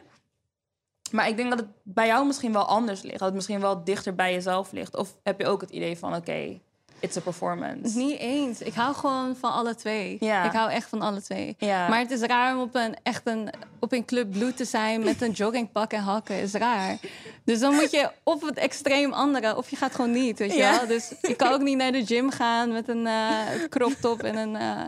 Maar 1.11 1.27
ik 1.27 1.37
denk 1.37 1.49
dat 1.49 1.59
het 1.59 1.69
bij 1.83 2.07
jou 2.07 2.25
misschien 2.25 2.53
wel 2.53 2.65
anders 2.65 3.01
ligt. 3.01 3.19
Dat 3.19 3.27
het 3.27 3.35
misschien 3.35 3.61
wel 3.61 3.83
dichter 3.83 4.15
bij 4.15 4.33
jezelf 4.33 4.71
ligt. 4.71 4.95
Of 4.95 5.17
heb 5.23 5.39
je 5.39 5.47
ook 5.47 5.61
het 5.61 5.69
idee 5.69 5.97
van, 5.97 6.15
oké, 6.15 6.59
it's 6.99 7.17
a 7.17 7.21
performance. 7.21 7.97
Niet 7.97 8.19
eens. 8.19 8.61
Ik 8.61 8.73
hou 8.73 8.95
gewoon 8.95 9.35
van 9.35 9.51
alle 9.51 9.75
twee. 9.75 10.17
Ja. 10.19 10.43
Ik 10.45 10.51
hou 10.51 10.71
echt 10.71 10.89
van 10.89 11.01
alle 11.01 11.21
twee. 11.21 11.55
Ja. 11.57 11.87
Maar 11.87 11.99
het 11.99 12.11
is 12.11 12.21
raar 12.21 12.55
om 12.55 12.61
op 12.61 12.75
een, 12.75 12.95
echt 13.03 13.21
een, 13.27 13.49
op 13.79 13.91
een 13.91 14.05
club 14.05 14.31
blue 14.31 14.53
te 14.53 14.65
zijn 14.65 15.03
met 15.03 15.21
een 15.21 15.31
joggingpak 15.41 15.91
en 15.91 16.01
hakken. 16.01 16.35
Is 16.35 16.53
raar. 16.53 16.97
Dus 17.43 17.59
dan 17.59 17.73
moet 17.73 17.91
je 17.91 18.11
of 18.23 18.41
het 18.45 18.57
extreem 18.57 19.13
andere, 19.13 19.57
of 19.57 19.69
je 19.69 19.75
gaat 19.75 19.95
gewoon 19.95 20.11
niet, 20.11 20.39
weet 20.39 20.51
je 20.51 20.57
Ja. 20.57 20.77
wel. 20.77 20.87
Dus 20.87 21.13
ik 21.21 21.37
kan 21.37 21.51
ook 21.53 21.61
niet 21.61 21.77
naar 21.77 21.91
de 21.91 22.05
gym 22.05 22.29
gaan 22.31 22.71
met 22.71 22.87
een 22.89 23.07
eh 23.07 23.37
crop 23.69 23.91
top 24.01 24.23
en 24.23 24.37
een 24.37 24.55
eh, 24.55 24.79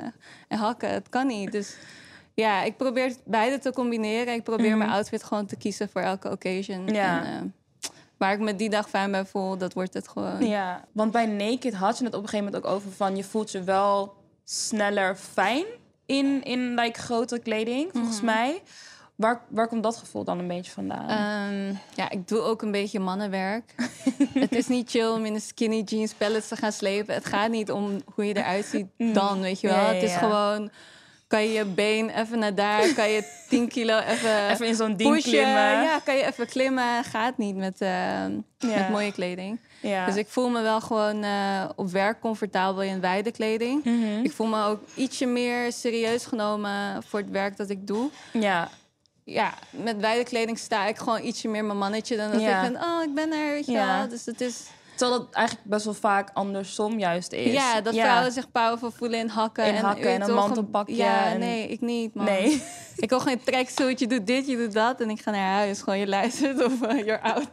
en 0.48 0.58
hakken. 0.58 0.90
Het 0.90 1.10
kan 1.10 1.28
niet. 1.28 1.52
Dus 1.52 1.76
ja, 2.34 2.64
ik 2.64 2.78
probeer 2.78 3.16
beide 3.26 3.60
te 3.60 3.72
combineren. 3.72 4.34
Ik 4.34 4.44
probeer 4.44 4.78
mijn 4.78 4.90
outfit 4.90 5.24
gewoon 5.24 5.46
te 5.46 5.56
kiezen 5.56 5.90
voor 5.90 6.02
elke 6.02 6.32
occasion. 6.32 6.84
Mhm. 6.84 6.94
Ja. 6.94 7.24
En, 7.26 7.34
eh, 7.34 7.40
waar 8.22 8.34
ik 8.34 8.40
me 8.40 8.56
die 8.56 8.70
dag 8.70 8.90
fijn 8.90 9.12
bij 9.12 9.26
voel, 9.26 9.58
dat 9.58 9.74
wordt 9.74 9.94
het 9.94 10.08
gewoon. 10.08 10.48
Ja, 10.48 10.86
want 10.92 11.12
bij 11.12 11.26
Naked 11.26 11.74
had 11.74 11.98
je 11.98 12.04
het 12.04 12.14
op 12.14 12.24
een 12.24 12.30
gegeven 12.30 12.46
moment 12.46 12.66
ook 12.66 12.72
over 12.72 12.92
van... 12.92 13.16
je 13.16 13.24
voelt 13.24 13.52
je 13.52 13.64
wel 13.64 14.14
sneller 14.44 15.16
fijn 15.16 15.66
in, 16.06 16.44
in 16.44 16.74
like, 16.76 17.00
grote 17.00 17.40
kleding, 17.40 17.90
volgens 17.94 18.22
mij. 18.22 18.62
Waar, 19.16 19.42
waar 19.50 19.68
komt 19.68 19.84
dat 19.84 19.98
gevoel 19.98 20.24
dan 20.24 20.40
een 20.40 20.48
beetje 20.48 20.72
vandaan? 20.72 21.10
Ehm, 21.10 21.76
ja, 21.96 22.10
ik 22.10 22.28
doe 22.28 22.40
ook 22.40 22.62
een 22.62 22.72
beetje 22.72 23.00
mannenwerk. 23.00 23.76
het 24.34 24.56
is 24.56 24.68
niet 24.68 24.90
chill 24.90 25.08
om 25.08 25.26
in 25.26 25.34
een 25.34 25.42
skinny 25.42 25.82
jeans 25.82 26.14
pellets 26.14 26.48
te 26.48 26.56
gaan 26.56 26.72
slepen. 26.72 27.14
Het 27.14 27.26
gaat 27.26 27.50
niet 27.50 27.72
om 27.72 28.02
hoe 28.16 28.26
je 28.26 28.38
eruit 28.38 28.66
ziet 28.66 28.88
dan, 28.98 29.42
weet 29.42 29.60
je 29.60 29.68
wel. 29.68 29.86
Het 29.86 30.04
is 30.04 30.12
ja. 30.12 30.18
gewoon, 30.18 30.72
kan 31.32 31.44
je 31.44 31.52
je 31.52 31.66
been 31.66 32.10
even 32.10 32.40
naar 32.40 32.56
daar, 32.56 32.94
kan 32.94 33.10
je 33.10 33.24
10 33.50 33.68
kilo 33.68 34.00
even, 34.14 34.50
Even 34.50 34.68
in 34.68 34.76
zo'n 34.76 34.96
ding 34.96 35.14
pushen. 35.14 35.32
klimmen. 35.32 35.82
Ja, 35.84 36.00
kan 36.04 36.16
je 36.16 36.26
even 36.26 36.48
klimmen. 36.48 37.04
Gaat 37.04 37.38
niet 37.38 37.56
met, 37.56 37.82
eh, 37.82 38.26
met 38.60 38.90
mooie 38.90 39.12
kleding. 39.12 39.60
Ja. 39.82 40.06
Dus 40.06 40.16
ik 40.16 40.28
voel 40.30 40.50
me 40.50 40.62
wel 40.62 40.82
gewoon 40.82 41.24
eh, 41.24 41.70
op 41.76 41.90
werk 41.92 42.20
comfortabel 42.20 42.82
in 42.84 43.02
wijde 43.02 43.32
kleding. 43.32 43.84
Mhm. 43.84 44.24
Ik 44.24 44.32
voel 44.32 44.48
me 44.48 44.64
ook 44.66 44.80
ietsje 44.96 45.26
meer 45.26 45.72
serieus 45.72 46.26
genomen 46.26 47.04
voor 47.04 47.20
het 47.20 47.30
werk 47.30 47.58
dat 47.58 47.70
ik 47.70 47.88
doe 47.88 48.10
ja, 48.34 48.70
ja, 49.24 49.54
met 49.70 49.98
wijde 50.00 50.24
kleding 50.24 50.58
sta 50.60 50.86
ik 50.86 50.98
gewoon 50.98 51.22
ietsje 51.24 51.48
meer 51.48 51.66
mijn 51.66 51.78
mannetje 51.78 52.18
dan 52.18 52.32
dat 52.32 52.42
Ja. 52.42 52.62
ik 52.64 52.72
ben, 52.72 52.82
oh, 52.82 53.04
ik 53.04 53.14
ben 53.14 53.32
er, 53.32 53.52
weet 53.52 53.66
je 53.66 53.72
Ja. 53.72 53.98
wel. 54.00 54.10
Dus 54.10 54.26
het 54.26 54.42
is, 54.42 54.56
terwijl 55.02 55.20
dat 55.26 55.34
eigenlijk 55.36 55.68
best 55.68 55.86
wel 55.86 55.94
vaak 55.94 56.30
andersom 56.34 57.00
juist 57.00 57.32
is. 57.32 57.54
ja, 57.54 57.82
dat 57.82 57.94
vrouwen 57.96 58.32
zich 58.32 58.52
powerful 58.52 58.92
voelen 58.92 59.20
in 59.20 59.28
hakken. 59.28 59.66
In 59.66 59.76
en, 59.76 59.84
hakken 59.84 60.10
en 60.12 60.22
een 60.22 60.34
mantelpakje 60.34 60.96
Ja, 60.96 61.26
en- 61.26 61.40
nee, 61.40 61.68
ik 61.68 61.82
niet, 61.82 62.14
man. 62.14 62.26
Nee. 62.26 62.64
Ik 62.96 63.10
wil 63.10 63.20
geen 63.20 63.44
tracksuit, 63.44 64.00
je 64.00 64.08
doet 64.08 64.28
dit, 64.28 64.48
je 64.48 64.58
doet 64.58 64.74
dat. 64.74 65.02
En 65.02 65.10
ik 65.10 65.22
ga 65.22 65.32
naar 65.32 65.54
huis, 65.54 65.82
gewoon 65.82 66.00
je 66.00 66.08
luistert 66.08 66.64
of 66.66 66.82
uh, 66.82 66.98
you're 67.06 67.22
out. 67.22 67.50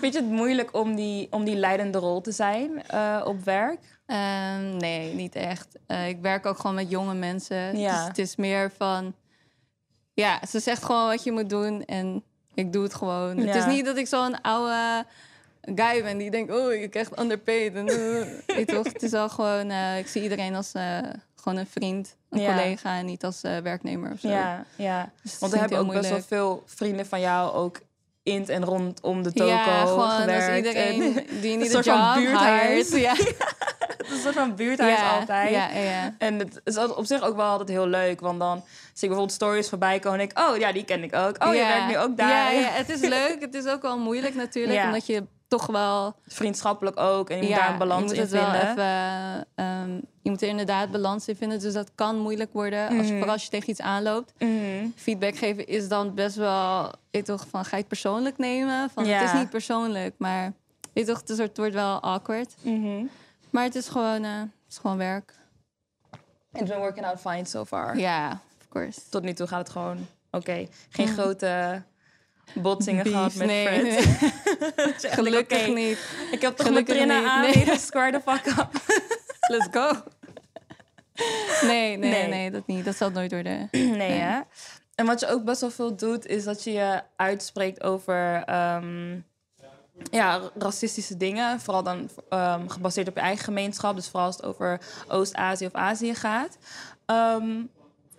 Vind 0.00 0.14
je 0.14 0.20
het 0.20 0.30
moeilijk 0.30 0.74
om 0.76 0.94
die, 0.94 1.26
om 1.30 1.44
die 1.44 1.56
leidende 1.56 1.98
rol 1.98 2.20
te 2.20 2.32
zijn 2.32 2.86
eh, 2.86 3.22
op 3.24 3.44
werk? 3.44 4.00
Ehm, 4.06 4.76
nee, 4.76 5.14
niet 5.14 5.34
echt. 5.34 5.68
Eh, 5.86 6.08
ik 6.08 6.18
werk 6.20 6.46
ook 6.46 6.56
gewoon 6.58 6.74
met 6.76 6.90
jonge 6.90 7.14
mensen. 7.14 7.78
Ja. 7.78 7.96
Dus 7.98 8.06
het 8.08 8.18
is 8.18 8.36
meer 8.36 8.72
van... 8.76 9.14
Ja, 10.12 10.40
ze 10.48 10.60
zegt 10.60 10.84
gewoon 10.84 11.06
wat 11.06 11.24
je 11.24 11.32
moet 11.32 11.50
doen 11.50 11.84
en 11.84 12.22
ik 12.54 12.72
doe 12.72 12.82
het 12.82 12.94
gewoon. 12.94 13.36
Het 13.36 13.56
is 13.56 13.64
Ja. 13.64 13.70
niet 13.70 13.84
dat 13.84 13.96
ik 13.96 14.06
zo'n 14.06 14.40
oude 14.40 15.04
guy 15.74 16.02
ben 16.02 16.18
die 16.18 16.30
denkt... 16.30 16.52
Oh, 16.52 16.74
je 16.74 16.88
krijgt 16.88 17.20
underpaid. 17.20 17.74
En, 17.74 17.88
eh, 17.88 18.26
weet 18.56 18.68
toch? 18.68 18.86
Het 18.92 19.02
is 19.02 19.10
wel 19.10 19.28
gewoon... 19.28 19.70
eh, 19.70 19.98
ik 19.98 20.06
zie 20.06 20.22
iedereen 20.22 20.54
als 20.54 20.72
eh, 20.72 20.98
gewoon 21.36 21.58
een 21.58 21.66
vriend, 21.66 22.16
een 22.30 22.40
Ja. 22.40 22.54
collega... 22.54 22.96
en 22.98 23.06
niet 23.06 23.24
als 23.24 23.42
eh, 23.42 23.56
werknemer 23.58 24.12
of 24.12 24.20
zo. 24.20 24.28
Ja, 24.28 24.64
ja. 24.76 25.10
Dus 25.22 25.38
Want 25.38 25.52
we 25.52 25.58
hebben 25.58 25.78
ook 25.78 25.92
best 25.92 26.10
wel 26.10 26.22
veel 26.22 26.62
vrienden 26.66 27.06
van 27.06 27.20
jou 27.20 27.52
ook 27.52 27.80
in 28.22 28.48
en 28.48 28.64
rondom 28.64 29.22
de 29.22 29.32
toko 29.32 29.50
Ja, 29.50 29.84
gewoon 29.86 30.10
gewerkt. 30.10 30.48
als 30.48 30.56
iedereen 30.56 31.16
En- 31.16 31.26
die 31.40 31.56
niet 31.56 31.70
soort 31.70 31.86
een 31.86 31.92
van 31.96 32.04
job 32.04 32.14
buurthuis. 32.24 32.90
Ja, 33.06 33.14
het 33.96 34.06
is 34.06 34.10
een 34.12 34.18
soort 34.20 34.34
van 34.34 34.54
buurthuis 34.54 34.98
ja, 34.98 35.18
altijd. 35.18 35.50
Ja, 35.50 35.68
ja, 35.70 35.80
ja. 35.80 36.14
En 36.18 36.38
het 36.38 36.60
is 36.64 36.76
op 36.76 37.04
zich 37.04 37.22
ook 37.22 37.36
wel 37.36 37.46
altijd 37.46 37.68
heel 37.68 37.86
leuk. 37.86 38.20
Want 38.20 38.38
dan 38.38 38.56
zie 38.82 38.92
ik 38.92 38.98
bijvoorbeeld 39.08 39.32
stories 39.32 39.68
voorbij 39.68 39.98
komen 39.98 40.20
en 40.20 40.26
denk 40.26 40.38
ik... 40.38 40.48
oh 40.52 40.56
ja, 40.58 40.72
die 40.72 40.84
ken 40.84 41.02
ik 41.02 41.14
ook. 41.14 41.44
Oh, 41.44 41.54
je 41.54 41.60
werkt 41.60 41.86
nu 41.86 41.98
ook 41.98 42.16
daar. 42.16 42.28
Ja, 42.54 42.60
ja, 42.60 42.68
het 42.68 42.88
is 42.88 43.00
leuk. 43.00 43.36
Het 43.40 43.54
is 43.54 43.66
ook 43.66 43.82
wel 43.82 43.98
moeilijk 43.98 44.34
natuurlijk. 44.34 44.84
Omdat 44.84 45.06
je 45.06 45.24
toch 45.50 45.66
wel... 45.66 46.14
Vriendschappelijk 46.26 46.98
ook. 46.98 47.30
En 47.30 47.36
je 47.36 47.42
moet 47.42 47.50
ja, 47.50 47.56
daar 47.58 47.72
een 47.72 47.78
balans 47.78 48.00
je 48.00 48.06
moet 48.06 48.14
in 48.16 48.20
het 48.20 48.30
wel 48.30 48.50
vinden. 48.50 48.70
even... 48.70 49.46
ehm, 49.54 49.94
je 50.22 50.30
moet 50.30 50.42
er 50.42 50.48
inderdaad 50.48 50.90
balans 50.90 51.28
in 51.28 51.36
vinden. 51.36 51.60
Dus 51.60 51.72
dat 51.72 51.90
kan 51.94 52.18
moeilijk 52.18 52.52
worden. 52.52 52.98
Als 52.98 53.08
je, 53.08 53.12
vooral 53.14 53.32
als 53.32 53.44
je 53.44 53.50
tegen 53.50 53.70
iets 53.70 53.80
aanloopt. 53.80 54.32
Mhm. 54.38 54.86
Feedback 54.96 55.36
geven 55.36 55.66
is 55.66 55.88
dan 55.88 56.14
best 56.14 56.36
wel... 56.36 56.92
Je 57.10 57.22
toch, 57.22 57.46
van 57.48 57.64
ga 57.64 57.70
je 57.70 57.76
het 57.76 57.88
persoonlijk 57.88 58.38
nemen? 58.38 58.90
Van, 58.90 59.04
Ja. 59.04 59.18
Het 59.18 59.32
is 59.32 59.38
niet 59.38 59.50
persoonlijk, 59.50 60.14
maar... 60.18 60.52
Je 60.92 61.04
toch, 61.04 61.20
het, 61.26 61.38
het 61.38 61.56
wordt 61.56 61.74
wel 61.74 62.00
awkward. 62.00 62.54
Mhm. 62.62 63.04
Maar 63.50 63.64
het 63.64 63.74
is 63.74 63.88
gewoon, 63.88 64.24
eh, 64.24 64.38
het 64.38 64.48
is 64.68 64.78
gewoon 64.78 64.96
werk. 64.96 65.34
It's 66.52 66.68
been 66.68 66.78
working 66.78 67.06
out 67.06 67.20
fine 67.20 67.44
so 67.44 67.64
far. 67.64 67.98
Ja, 67.98 68.40
of 68.60 68.68
course. 68.68 69.00
Tot 69.08 69.22
nu 69.22 69.32
toe 69.32 69.46
gaat 69.46 69.58
het 69.58 69.70
gewoon 69.70 70.06
oké. 70.30 70.66
Geen 70.90 71.08
grote 71.08 71.82
botsingen 72.54 73.06
gehad 73.06 73.34
met 73.34 73.46
nee, 73.46 73.66
Fred. 73.66 73.82
nee. 73.82 75.10
Gelukkig 75.12 75.66
niet. 75.68 75.98
Ik 76.30 76.40
heb 76.40 76.56
toch 76.56 76.70
mijn 76.70 76.86
Gelukkig 76.86 77.16
niet. 77.16 77.26
aan. 77.26 77.40
Nee. 77.40 77.64
Dus 77.70 77.86
square 77.86 78.12
the 78.12 78.20
fuck 78.30 78.46
up. 78.58 78.68
Let's 79.52 79.68
go. 79.70 79.92
Nee, 81.66 81.96
nee, 81.96 81.96
Nee. 81.96 82.10
nee, 82.10 82.28
nee, 82.28 82.50
dat 82.50 82.66
niet. 82.66 82.84
Dat 82.84 82.96
zal 82.96 83.10
nooit 83.10 83.32
worden. 83.32 83.68
Nee, 84.02 84.10
hè? 84.18 84.40
En 84.94 85.06
wat 85.06 85.20
je 85.20 85.28
ook 85.28 85.44
best 85.44 85.60
wel 85.60 85.70
veel 85.70 85.96
doet, 85.96 86.26
is 86.26 86.44
dat 86.44 86.64
je 86.64 86.72
je 86.72 87.02
uitspreekt 87.16 87.82
over 87.82 88.42
ehm, 88.46 89.18
ja, 90.10 90.40
racistische 90.58 91.16
dingen. 91.16 91.60
Vooral 91.60 91.82
dan 91.82 92.08
ehm, 92.28 92.68
gebaseerd 92.68 93.08
op 93.08 93.14
je 93.14 93.20
eigen 93.20 93.44
gemeenschap. 93.44 93.94
Dus 93.96 94.08
vooral 94.08 94.26
als 94.26 94.36
het 94.36 94.44
over 94.44 94.80
Oost-Azië 95.08 95.66
of 95.66 95.72
Azië 95.72 96.14
gaat. 96.14 96.58
Ehm, 97.06 97.50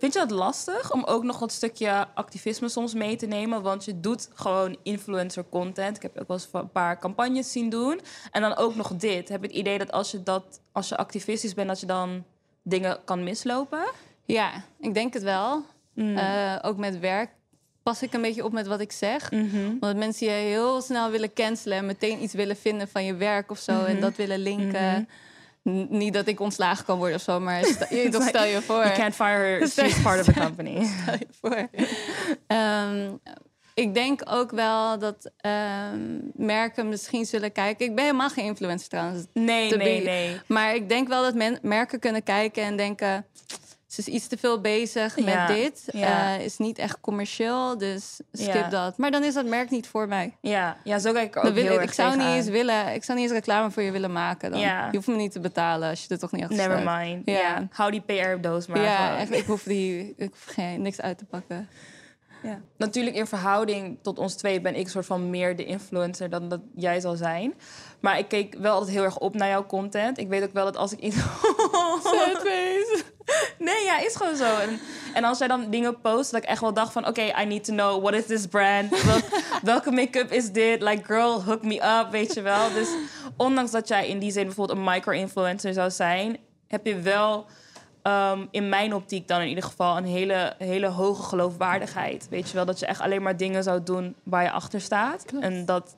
vind 0.02 0.12
je 0.14 0.18
dat 0.18 0.30
lastig 0.30 0.92
om 0.92 1.04
ook 1.04 1.22
nog 1.22 1.38
wat 1.38 1.52
stukje 1.52 2.06
activisme 2.14 2.68
soms 2.68 2.94
mee 2.94 3.16
te 3.16 3.26
nemen? 3.26 3.62
Want 3.62 3.84
je 3.84 4.00
doet 4.00 4.28
gewoon 4.34 4.76
influencer 4.82 5.44
content. 5.50 5.96
Ik 5.96 6.02
heb 6.02 6.18
ook 6.18 6.28
wel 6.28 6.36
eens 6.36 6.48
een 6.52 6.70
paar 6.70 6.98
campagnes 6.98 7.52
zien 7.52 7.68
doen. 7.70 8.00
En 8.30 8.40
dan 8.40 8.56
ook 8.56 8.74
nog 8.74 8.96
dit. 8.96 9.28
Heb 9.28 9.40
je 9.42 9.46
het 9.48 9.56
idee 9.56 9.78
dat 9.78 9.92
als 9.92 10.10
je, 10.10 10.22
dat, 10.22 10.60
als 10.72 10.88
je 10.88 10.96
activistisch 10.96 11.54
bent, 11.54 11.68
dat 11.68 11.80
je 11.80 11.86
dan 11.86 12.24
dingen 12.62 12.98
kan 13.04 13.24
mislopen? 13.24 13.84
Ja, 14.24 14.50
ik 14.80 14.94
denk 14.94 15.12
het 15.14 15.22
wel. 15.22 15.64
Mm. 15.94 16.16
Eh, 16.16 16.58
ook 16.62 16.76
met 16.76 16.98
werk 16.98 17.30
pas 17.82 18.02
ik 18.02 18.12
een 18.12 18.22
beetje 18.22 18.44
op 18.44 18.52
met 18.52 18.66
wat 18.66 18.80
ik 18.80 18.92
zeg. 18.92 19.30
Mhm. 19.30 19.66
Omdat 19.70 19.96
mensen 19.96 20.26
je 20.26 20.32
heel 20.32 20.80
snel 20.80 21.10
willen 21.10 21.32
cancelen 21.32 21.78
en 21.78 21.86
meteen 21.86 22.22
iets 22.22 22.34
willen 22.34 22.56
vinden 22.56 22.88
van 22.88 23.04
je 23.04 23.14
werk 23.14 23.50
of 23.50 23.58
zo. 23.58 23.84
En 23.84 23.92
Mhm. 23.92 24.00
dat 24.00 24.16
willen 24.16 24.38
linken. 24.38 24.90
Mhm. 24.92 25.02
Niet 25.88 26.12
dat 26.12 26.26
ik 26.26 26.40
ontslagen 26.40 26.84
kan 26.84 26.98
worden 26.98 27.16
of 27.16 27.22
zo, 27.22 27.40
maar 27.40 27.64
sta- 27.64 27.86
je, 27.96 28.08
dat 28.08 28.22
stel 28.22 28.44
je 28.44 28.62
voor. 28.62 28.76
You 28.84 28.92
can't 28.96 29.14
fire 29.14 29.44
her, 29.58 29.68
she's 29.68 30.02
part 30.02 30.20
of 30.20 30.34
the 30.34 30.40
company. 30.40 30.84
Stel 31.02 31.14
je 31.18 31.26
voor. 31.40 31.68
Ehm, 32.46 33.10
ik 33.74 33.94
denk 33.94 34.22
ook 34.24 34.50
wel 34.50 34.98
dat 34.98 35.30
ehm, 35.36 36.00
merken 36.34 36.88
misschien 36.88 37.24
zullen 37.26 37.52
kijken. 37.52 37.86
Ik 37.86 37.94
ben 37.94 38.04
helemaal 38.04 38.30
geen 38.30 38.44
influencer 38.44 38.88
trouwens. 38.88 39.24
Nee, 39.32 39.76
nee, 39.76 39.98
be- 40.02 40.08
nee. 40.08 40.40
Maar 40.46 40.74
ik 40.74 40.88
denk 40.88 41.08
wel 41.08 41.22
dat 41.22 41.34
men, 41.34 41.58
merken 41.62 41.98
kunnen 41.98 42.22
kijken 42.22 42.62
en 42.62 42.76
denken... 42.76 43.26
ze 43.92 44.00
is 44.00 44.06
iets 44.06 44.26
te 44.26 44.36
veel 44.36 44.60
bezig 44.60 45.16
Ja, 45.18 45.24
met 45.46 45.56
dit. 45.56 45.82
ja. 45.86 46.36
Eh, 46.36 46.44
is 46.44 46.58
niet 46.58 46.78
echt 46.78 47.00
commercieel, 47.00 47.78
dus 47.78 48.20
skip 48.32 48.54
Ja. 48.54 48.68
dat. 48.68 48.96
Maar 48.98 49.10
dan 49.10 49.24
is 49.24 49.34
dat 49.34 49.46
merk 49.46 49.70
niet 49.70 49.86
voor 49.86 50.08
mij. 50.08 50.36
Ja, 50.40 50.76
ja 50.84 50.98
zo 50.98 51.12
kijk 51.12 51.26
ik 51.26 51.36
ook 51.36 51.42
Dan 51.42 51.52
wil, 51.54 51.62
heel 51.62 51.74
ik, 51.74 51.82
ik, 51.82 51.92
zou 51.92 52.16
niet 52.16 52.26
eens 52.26 52.48
willen, 52.48 52.94
ik 52.94 53.04
zou 53.04 53.18
niet 53.18 53.26
eens 53.28 53.36
reclame 53.38 53.70
voor 53.70 53.82
je 53.82 53.90
willen 53.90 54.12
maken. 54.12 54.50
Dan. 54.50 54.60
Je 54.60 54.88
hoeft 54.92 55.06
me 55.06 55.16
niet 55.16 55.32
te 55.32 55.40
betalen 55.40 55.88
als 55.90 56.02
je 56.02 56.08
er 56.08 56.18
toch 56.18 56.32
niet 56.32 56.42
achter 56.42 56.56
Never 56.56 56.80
staat. 56.80 56.98
mind. 57.00 57.22
Ja. 57.24 57.68
Hou 57.70 57.90
die 57.90 58.00
PR-doos 58.00 58.66
maar. 58.66 58.80
ja, 58.80 59.18
echt, 59.18 59.32
ik 59.34 59.44
hoef, 59.46 59.62
die, 59.62 60.14
ik 60.16 60.28
hoef 60.30 60.44
geen, 60.54 60.82
niks 60.82 61.00
uit 61.00 61.18
te 61.18 61.24
pakken. 61.24 61.68
Ja. 62.42 62.60
Natuurlijk 62.76 63.16
in 63.16 63.26
verhouding 63.26 63.98
tot 64.02 64.18
ons 64.18 64.34
twee 64.34 64.60
ben 64.60 64.74
ik 64.74 64.88
soort 64.88 65.06
van 65.06 65.30
meer 65.30 65.56
de 65.56 65.64
influencer 65.64 66.30
dan 66.30 66.48
dat 66.48 66.60
jij 66.74 67.00
zal 67.00 67.16
zijn. 67.16 67.54
Maar 68.00 68.18
ik 68.18 68.28
keek 68.28 68.54
wel 68.58 68.72
altijd 68.72 68.92
heel 68.92 69.04
erg 69.04 69.18
op 69.18 69.34
naar 69.34 69.48
jouw 69.48 69.66
content. 69.66 70.18
Ik 70.18 70.28
weet 70.28 70.42
ook 70.42 70.52
wel 70.52 70.64
dat 70.64 70.76
als 70.76 70.92
ik 70.92 70.98
iets... 70.98 71.16
Nee, 73.58 73.84
ja, 73.84 73.98
is 73.98 74.16
gewoon 74.16 74.36
zo. 74.36 74.58
En, 74.58 74.80
en 75.14 75.24
als 75.24 75.38
jij 75.38 75.48
dan 75.48 75.70
dingen 75.70 76.00
post, 76.00 76.30
dat 76.30 76.42
ik 76.42 76.48
echt 76.48 76.60
wel 76.60 76.74
dacht 76.74 76.92
van... 76.92 77.06
Oké, 77.06 77.22
I 77.40 77.44
need 77.44 77.64
to 77.64 77.72
know, 77.72 78.00
what 78.02 78.14
is 78.14 78.26
this 78.26 78.46
brand? 78.46 79.02
Wel- 79.04 79.40
welke 79.72 79.90
make-up 79.90 80.30
is 80.32 80.50
dit? 80.50 80.82
Like, 80.82 81.04
girl, 81.04 81.42
hook 81.42 81.62
me 81.62 82.00
up, 82.00 82.10
weet 82.10 82.34
je 82.34 82.42
wel? 82.42 82.72
Dus 82.72 82.88
ondanks 83.36 83.70
dat 83.70 83.88
jij 83.88 84.08
in 84.08 84.18
die 84.18 84.30
zin 84.32 84.44
bijvoorbeeld 84.46 84.78
een 84.78 84.84
micro-influencer 84.84 85.72
zou 85.72 85.90
zijn... 85.90 86.38
heb 86.68 86.86
je 86.86 87.00
wel 87.00 87.46
ehm, 88.02 88.46
in 88.50 88.68
mijn 88.68 88.94
optiek 88.94 89.28
dan 89.28 89.40
in 89.40 89.48
ieder 89.48 89.64
geval 89.64 89.96
een 89.96 90.04
hele, 90.04 90.54
hele 90.58 90.88
hoge 90.88 91.22
geloofwaardigheid. 91.22 92.26
Weet 92.30 92.48
je 92.48 92.54
wel, 92.54 92.64
dat 92.64 92.78
je 92.78 92.86
echt 92.86 93.00
alleen 93.00 93.22
maar 93.22 93.36
dingen 93.36 93.62
zou 93.62 93.82
doen 93.82 94.14
waar 94.22 94.42
je 94.42 94.50
achter 94.50 94.80
staat. 94.80 95.24
Klopt. 95.24 95.44
En 95.44 95.64
dat, 95.64 95.96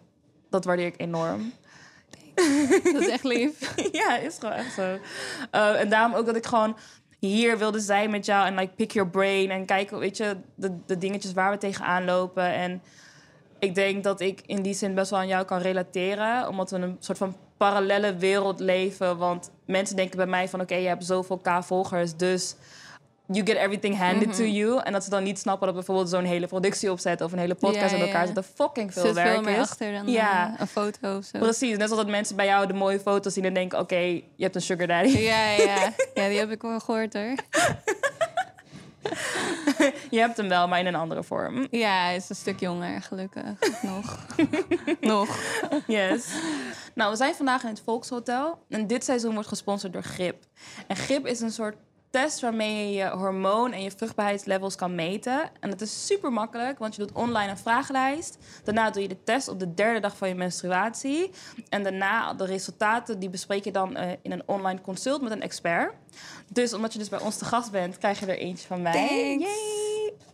dat 0.51 0.65
waardeer 0.65 0.87
ik 0.87 1.01
enorm. 1.01 1.53
Dat 2.93 3.03
is 3.03 3.09
echt 3.09 3.25
lief. 3.25 3.75
ja, 3.93 4.17
is 4.17 4.37
gewoon 4.39 4.55
echt 4.55 4.75
zo. 4.75 4.99
Uh, 5.53 5.81
en 5.81 5.89
daarom 5.89 6.15
ook 6.15 6.27
dat 6.27 6.37
ik 6.37 6.47
gewoon 6.47 6.77
hier 7.19 7.59
wilde 7.59 7.81
zijn 7.81 8.11
met 8.11 8.27
jou 8.27 8.47
en 8.47 8.55
like 8.55 8.73
pick 8.75 8.91
your 8.91 9.11
brain 9.11 9.51
en 9.51 9.67
kijken, 9.67 9.99
weet 9.99 10.17
je, 10.17 10.37
de, 10.55 10.77
de 10.87 10.99
dingetjes 10.99 11.33
waar 11.33 11.51
we 11.51 11.59
tegenaan 11.59 12.05
lopen. 12.05 12.53
En 12.53 12.83
ik 13.59 13.75
denk 13.75 14.05
dat 14.05 14.21
ik 14.21 14.43
in 14.47 14.63
die 14.63 14.75
zin 14.75 14.95
best 14.95 15.11
wel 15.11 15.19
aan 15.19 15.27
jou 15.27 15.45
kan 15.45 15.61
relateren, 15.61 16.49
omdat 16.49 16.71
we 16.71 16.77
een 16.77 16.97
soort 16.99 17.19
van 17.19 17.37
parallele 17.57 18.17
wereld 18.17 18.61
leven. 18.61 19.17
Want 19.17 19.51
mensen 19.67 19.97
denken 19.97 20.17
bij 20.17 20.27
mij 20.27 20.49
van, 20.49 20.61
oké, 20.61 20.75
je 20.75 20.89
hebt 20.89 21.05
zoveel 21.05 21.39
K-volgers, 21.39 22.17
dus 22.17 22.57
you 23.27 23.47
get 23.47 23.57
everything 23.57 23.97
handed 23.99 24.37
to 24.37 24.45
you. 24.45 24.81
En 24.83 24.93
dat 24.93 25.05
ze 25.05 25.11
dan 25.11 25.23
niet 25.23 25.39
snappen 25.39 25.67
dat 25.67 25.75
bijvoorbeeld 25.77 26.09
zo'n 26.09 26.25
hele 26.25 26.47
productie 26.47 26.91
opzetten 26.91 27.27
of 27.27 27.33
een 27.33 27.39
hele 27.39 27.55
podcast 27.55 27.91
Ja, 27.93 27.99
met 27.99 28.07
elkaar 28.07 28.21
ja. 28.21 28.27
zitten 28.27 28.45
fucking 28.45 28.93
veel 28.93 29.03
Zit 29.05 29.15
werk 29.15 29.29
veel 29.33 29.43
meer 29.43 29.55
is. 29.55 29.61
achter 29.61 29.93
dan 29.93 30.09
Ja. 30.09 30.53
eh, 30.55 30.61
een 30.61 30.67
foto 30.67 31.17
of 31.17 31.25
zo. 31.25 31.39
Precies, 31.39 31.77
net 31.77 31.89
zoals 31.89 32.03
dat 32.03 32.11
mensen 32.11 32.37
bij 32.37 32.47
jou 32.47 32.67
de 32.67 32.73
mooie 32.73 33.01
foto's 33.01 33.33
zien 33.35 33.45
en 33.45 33.55
denken... 33.55 33.79
oké, 33.79 33.97
je 33.97 34.23
hebt 34.37 34.55
een 34.55 34.63
sugar 34.63 34.87
daddy. 34.87 35.19
Ja, 35.19 35.51
ja. 35.51 35.93
ja, 36.15 36.29
die 36.29 36.39
heb 36.39 36.51
ik 36.51 36.63
wel 36.63 36.81
gehoord 36.81 37.13
hoor. 37.13 37.35
Je 40.11 40.19
hebt 40.19 40.37
hem 40.37 40.49
wel, 40.49 40.69
maar 40.69 40.79
in 40.79 40.87
een 40.87 40.95
andere 40.95 41.23
vorm. 41.23 41.67
Ja, 41.71 42.03
hij 42.05 42.17
is 42.17 42.29
een 42.29 42.37
stuk 42.37 42.61
jonger, 42.61 43.03
gelukkig. 43.03 43.83
Nog. 43.83 44.27
Nog. 45.01 45.39
Yes. 45.87 46.27
nou, 46.95 47.11
we 47.11 47.17
zijn 47.17 47.35
vandaag 47.35 47.63
in 47.63 47.69
het 47.69 47.83
Volkshotel. 47.85 48.59
En 48.69 48.87
dit 48.87 49.05
seizoen 49.05 49.33
wordt 49.35 49.49
gesponsord 49.49 49.93
door 49.93 50.03
GRIP. 50.03 50.45
En 50.87 50.97
GRIP 50.97 51.27
is 51.27 51.41
een 51.41 51.51
soort 51.51 51.77
test 52.15 52.41
waarmee 52.41 52.87
je 52.87 52.93
je 52.93 53.09
hormoon 53.11 53.73
en 53.73 53.83
je 53.83 53.91
vruchtbaarheidslevels 53.91 54.77
kan 54.77 54.95
meten. 54.95 55.51
En 55.61 55.71
dat 55.71 55.81
is 55.81 56.07
super 56.07 56.33
makkelijk, 56.33 56.79
want 56.79 56.95
je 56.95 57.03
doet 57.03 57.13
online 57.13 57.51
een 57.51 57.59
vragenlijst. 57.59 58.39
Daarna 58.65 58.91
doe 58.91 59.03
je 59.03 59.09
de 59.09 59.25
test 59.25 59.49
op 59.49 59.59
de 59.59 59.75
derde 59.75 60.01
dag 60.01 60.17
van 60.17 60.29
je 60.29 60.35
menstruatie. 60.35 61.31
En 61.69 61.83
daarna 61.83 62.35
de 62.35 62.45
resultaten, 62.45 63.19
die 63.19 63.31
bespreek 63.31 63.65
je 63.65 63.73
dan 63.73 63.97
eh, 63.97 64.11
in 64.23 64.33
een 64.33 64.43
online 64.47 64.81
consult 64.81 65.23
met 65.23 65.33
een 65.33 65.43
expert. 65.43 65.95
Dus 66.53 66.75
omdat 66.75 66.93
je 66.93 66.99
dus 66.99 67.09
bij 67.09 67.21
ons 67.21 67.37
te 67.37 67.45
gast 67.45 67.71
bent, 67.71 67.99
krijg 67.99 68.21
je 68.21 68.27
er 68.27 68.39
eentje 68.39 68.67
van 68.67 68.83
mij. 68.83 68.93
Thanks. 68.93 69.45
Yay! 69.45 69.84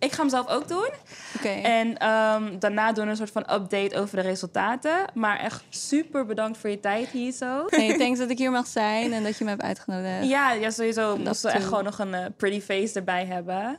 Ik 0.01 0.13
ga 0.13 0.21
hem 0.21 0.31
zelf 0.31 0.49
ook 0.49 0.69
doen. 0.69 0.89
Oké. 1.37 1.49
En 1.49 1.99
ehm, 1.99 2.59
daarna 2.59 2.93
doen 2.93 3.05
we 3.05 3.11
een 3.11 3.17
soort 3.17 3.31
van 3.31 3.53
update 3.53 3.97
over 3.97 4.17
de 4.17 4.23
resultaten. 4.23 5.05
Maar 5.15 5.39
echt 5.39 5.63
super 5.69 6.27
bedankt 6.27 6.59
voor 6.59 6.71
je 6.71 6.81
tijd 6.81 7.09
hier 7.09 7.33
zo. 7.33 7.65
Nee, 7.69 7.97
thanks 7.99 8.19
dat 8.19 8.31
ik 8.31 8.39
hier 8.39 8.51
mag 8.51 8.67
zijn 8.67 9.13
en 9.13 9.23
dat 9.23 9.39
je 9.39 9.45
me 9.45 9.51
hebt 9.51 9.63
uitgenodigd. 9.63 10.29
Ja, 10.29 10.53
ja 10.53 10.71
sowieso. 10.71 11.17
We 11.17 11.23
moesten 11.23 11.51
echt 11.51 11.61
too. 11.61 11.69
gewoon 11.69 11.85
nog 11.85 11.99
een 11.99 12.15
eh, 12.15 12.27
pretty 12.37 12.61
face 12.61 12.95
erbij 12.95 13.27
hebben. 13.27 13.79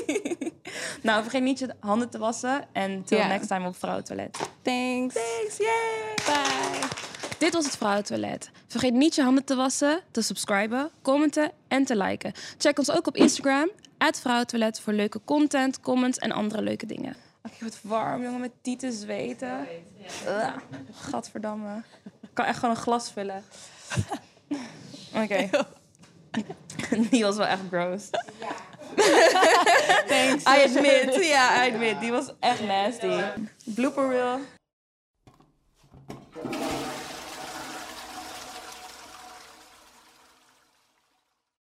nou, 1.02 1.22
vergeet 1.22 1.42
niet 1.42 1.58
je 1.58 1.74
handen 1.80 2.08
te 2.08 2.18
wassen. 2.18 2.64
En 2.72 3.04
till 3.04 3.26
next 3.26 3.48
time 3.48 3.66
op 3.66 3.76
Vrouwentoilet. 3.76 4.38
Thanks. 4.62 5.14
Thanks, 5.14 5.56
yay! 5.56 6.14
Bye. 6.26 7.06
Dit 7.38 7.52
was 7.52 7.64
het 7.64 7.76
Vrouwentoilet. 7.76 8.50
Vergeet 8.66 8.92
niet 8.92 9.14
je 9.14 9.22
handen 9.22 9.44
te 9.44 9.54
wassen, 9.54 10.00
te 10.10 10.22
subscriben, 10.22 10.90
commenten 11.02 11.52
en 11.68 11.84
te 11.84 11.96
liken. 11.96 12.32
Check 12.58 12.78
ons 12.78 12.90
ook 12.90 13.06
op 13.06 13.16
Instagram, 13.16 13.70
Vrouwentoilet, 13.98 14.80
voor 14.80 14.92
leuke 14.92 15.20
content, 15.24 15.80
comments 15.80 16.18
en 16.18 16.32
andere 16.32 16.62
leuke 16.62 16.86
dingen. 16.86 17.16
Oké, 17.42 17.64
wat 17.64 17.78
warm, 17.82 18.22
jongen, 18.22 18.40
met 18.40 18.52
tieten 18.62 18.92
zweten. 18.92 19.66
Ugh, 20.26 20.54
gadverdamme. 20.92 21.82
Ik 22.20 22.28
kan 22.32 22.44
echt 22.44 22.58
gewoon 22.58 22.74
een 22.74 22.80
glas 22.82 23.10
vullen. 23.12 23.44
Oké. 25.22 25.50
Die 27.10 27.24
was 27.24 27.36
wel 27.36 27.46
echt 27.46 27.60
gross. 27.70 28.10
Thanks. 30.08 30.44
I 30.44 30.62
admit, 30.64 31.26
ja, 31.26 31.64
I 31.64 31.72
admit. 31.72 32.00
Die 32.00 32.10
was 32.10 32.32
echt 32.40 32.66
nasty. 32.66 33.22
Blooper 33.64 34.08
reel. 34.08 34.38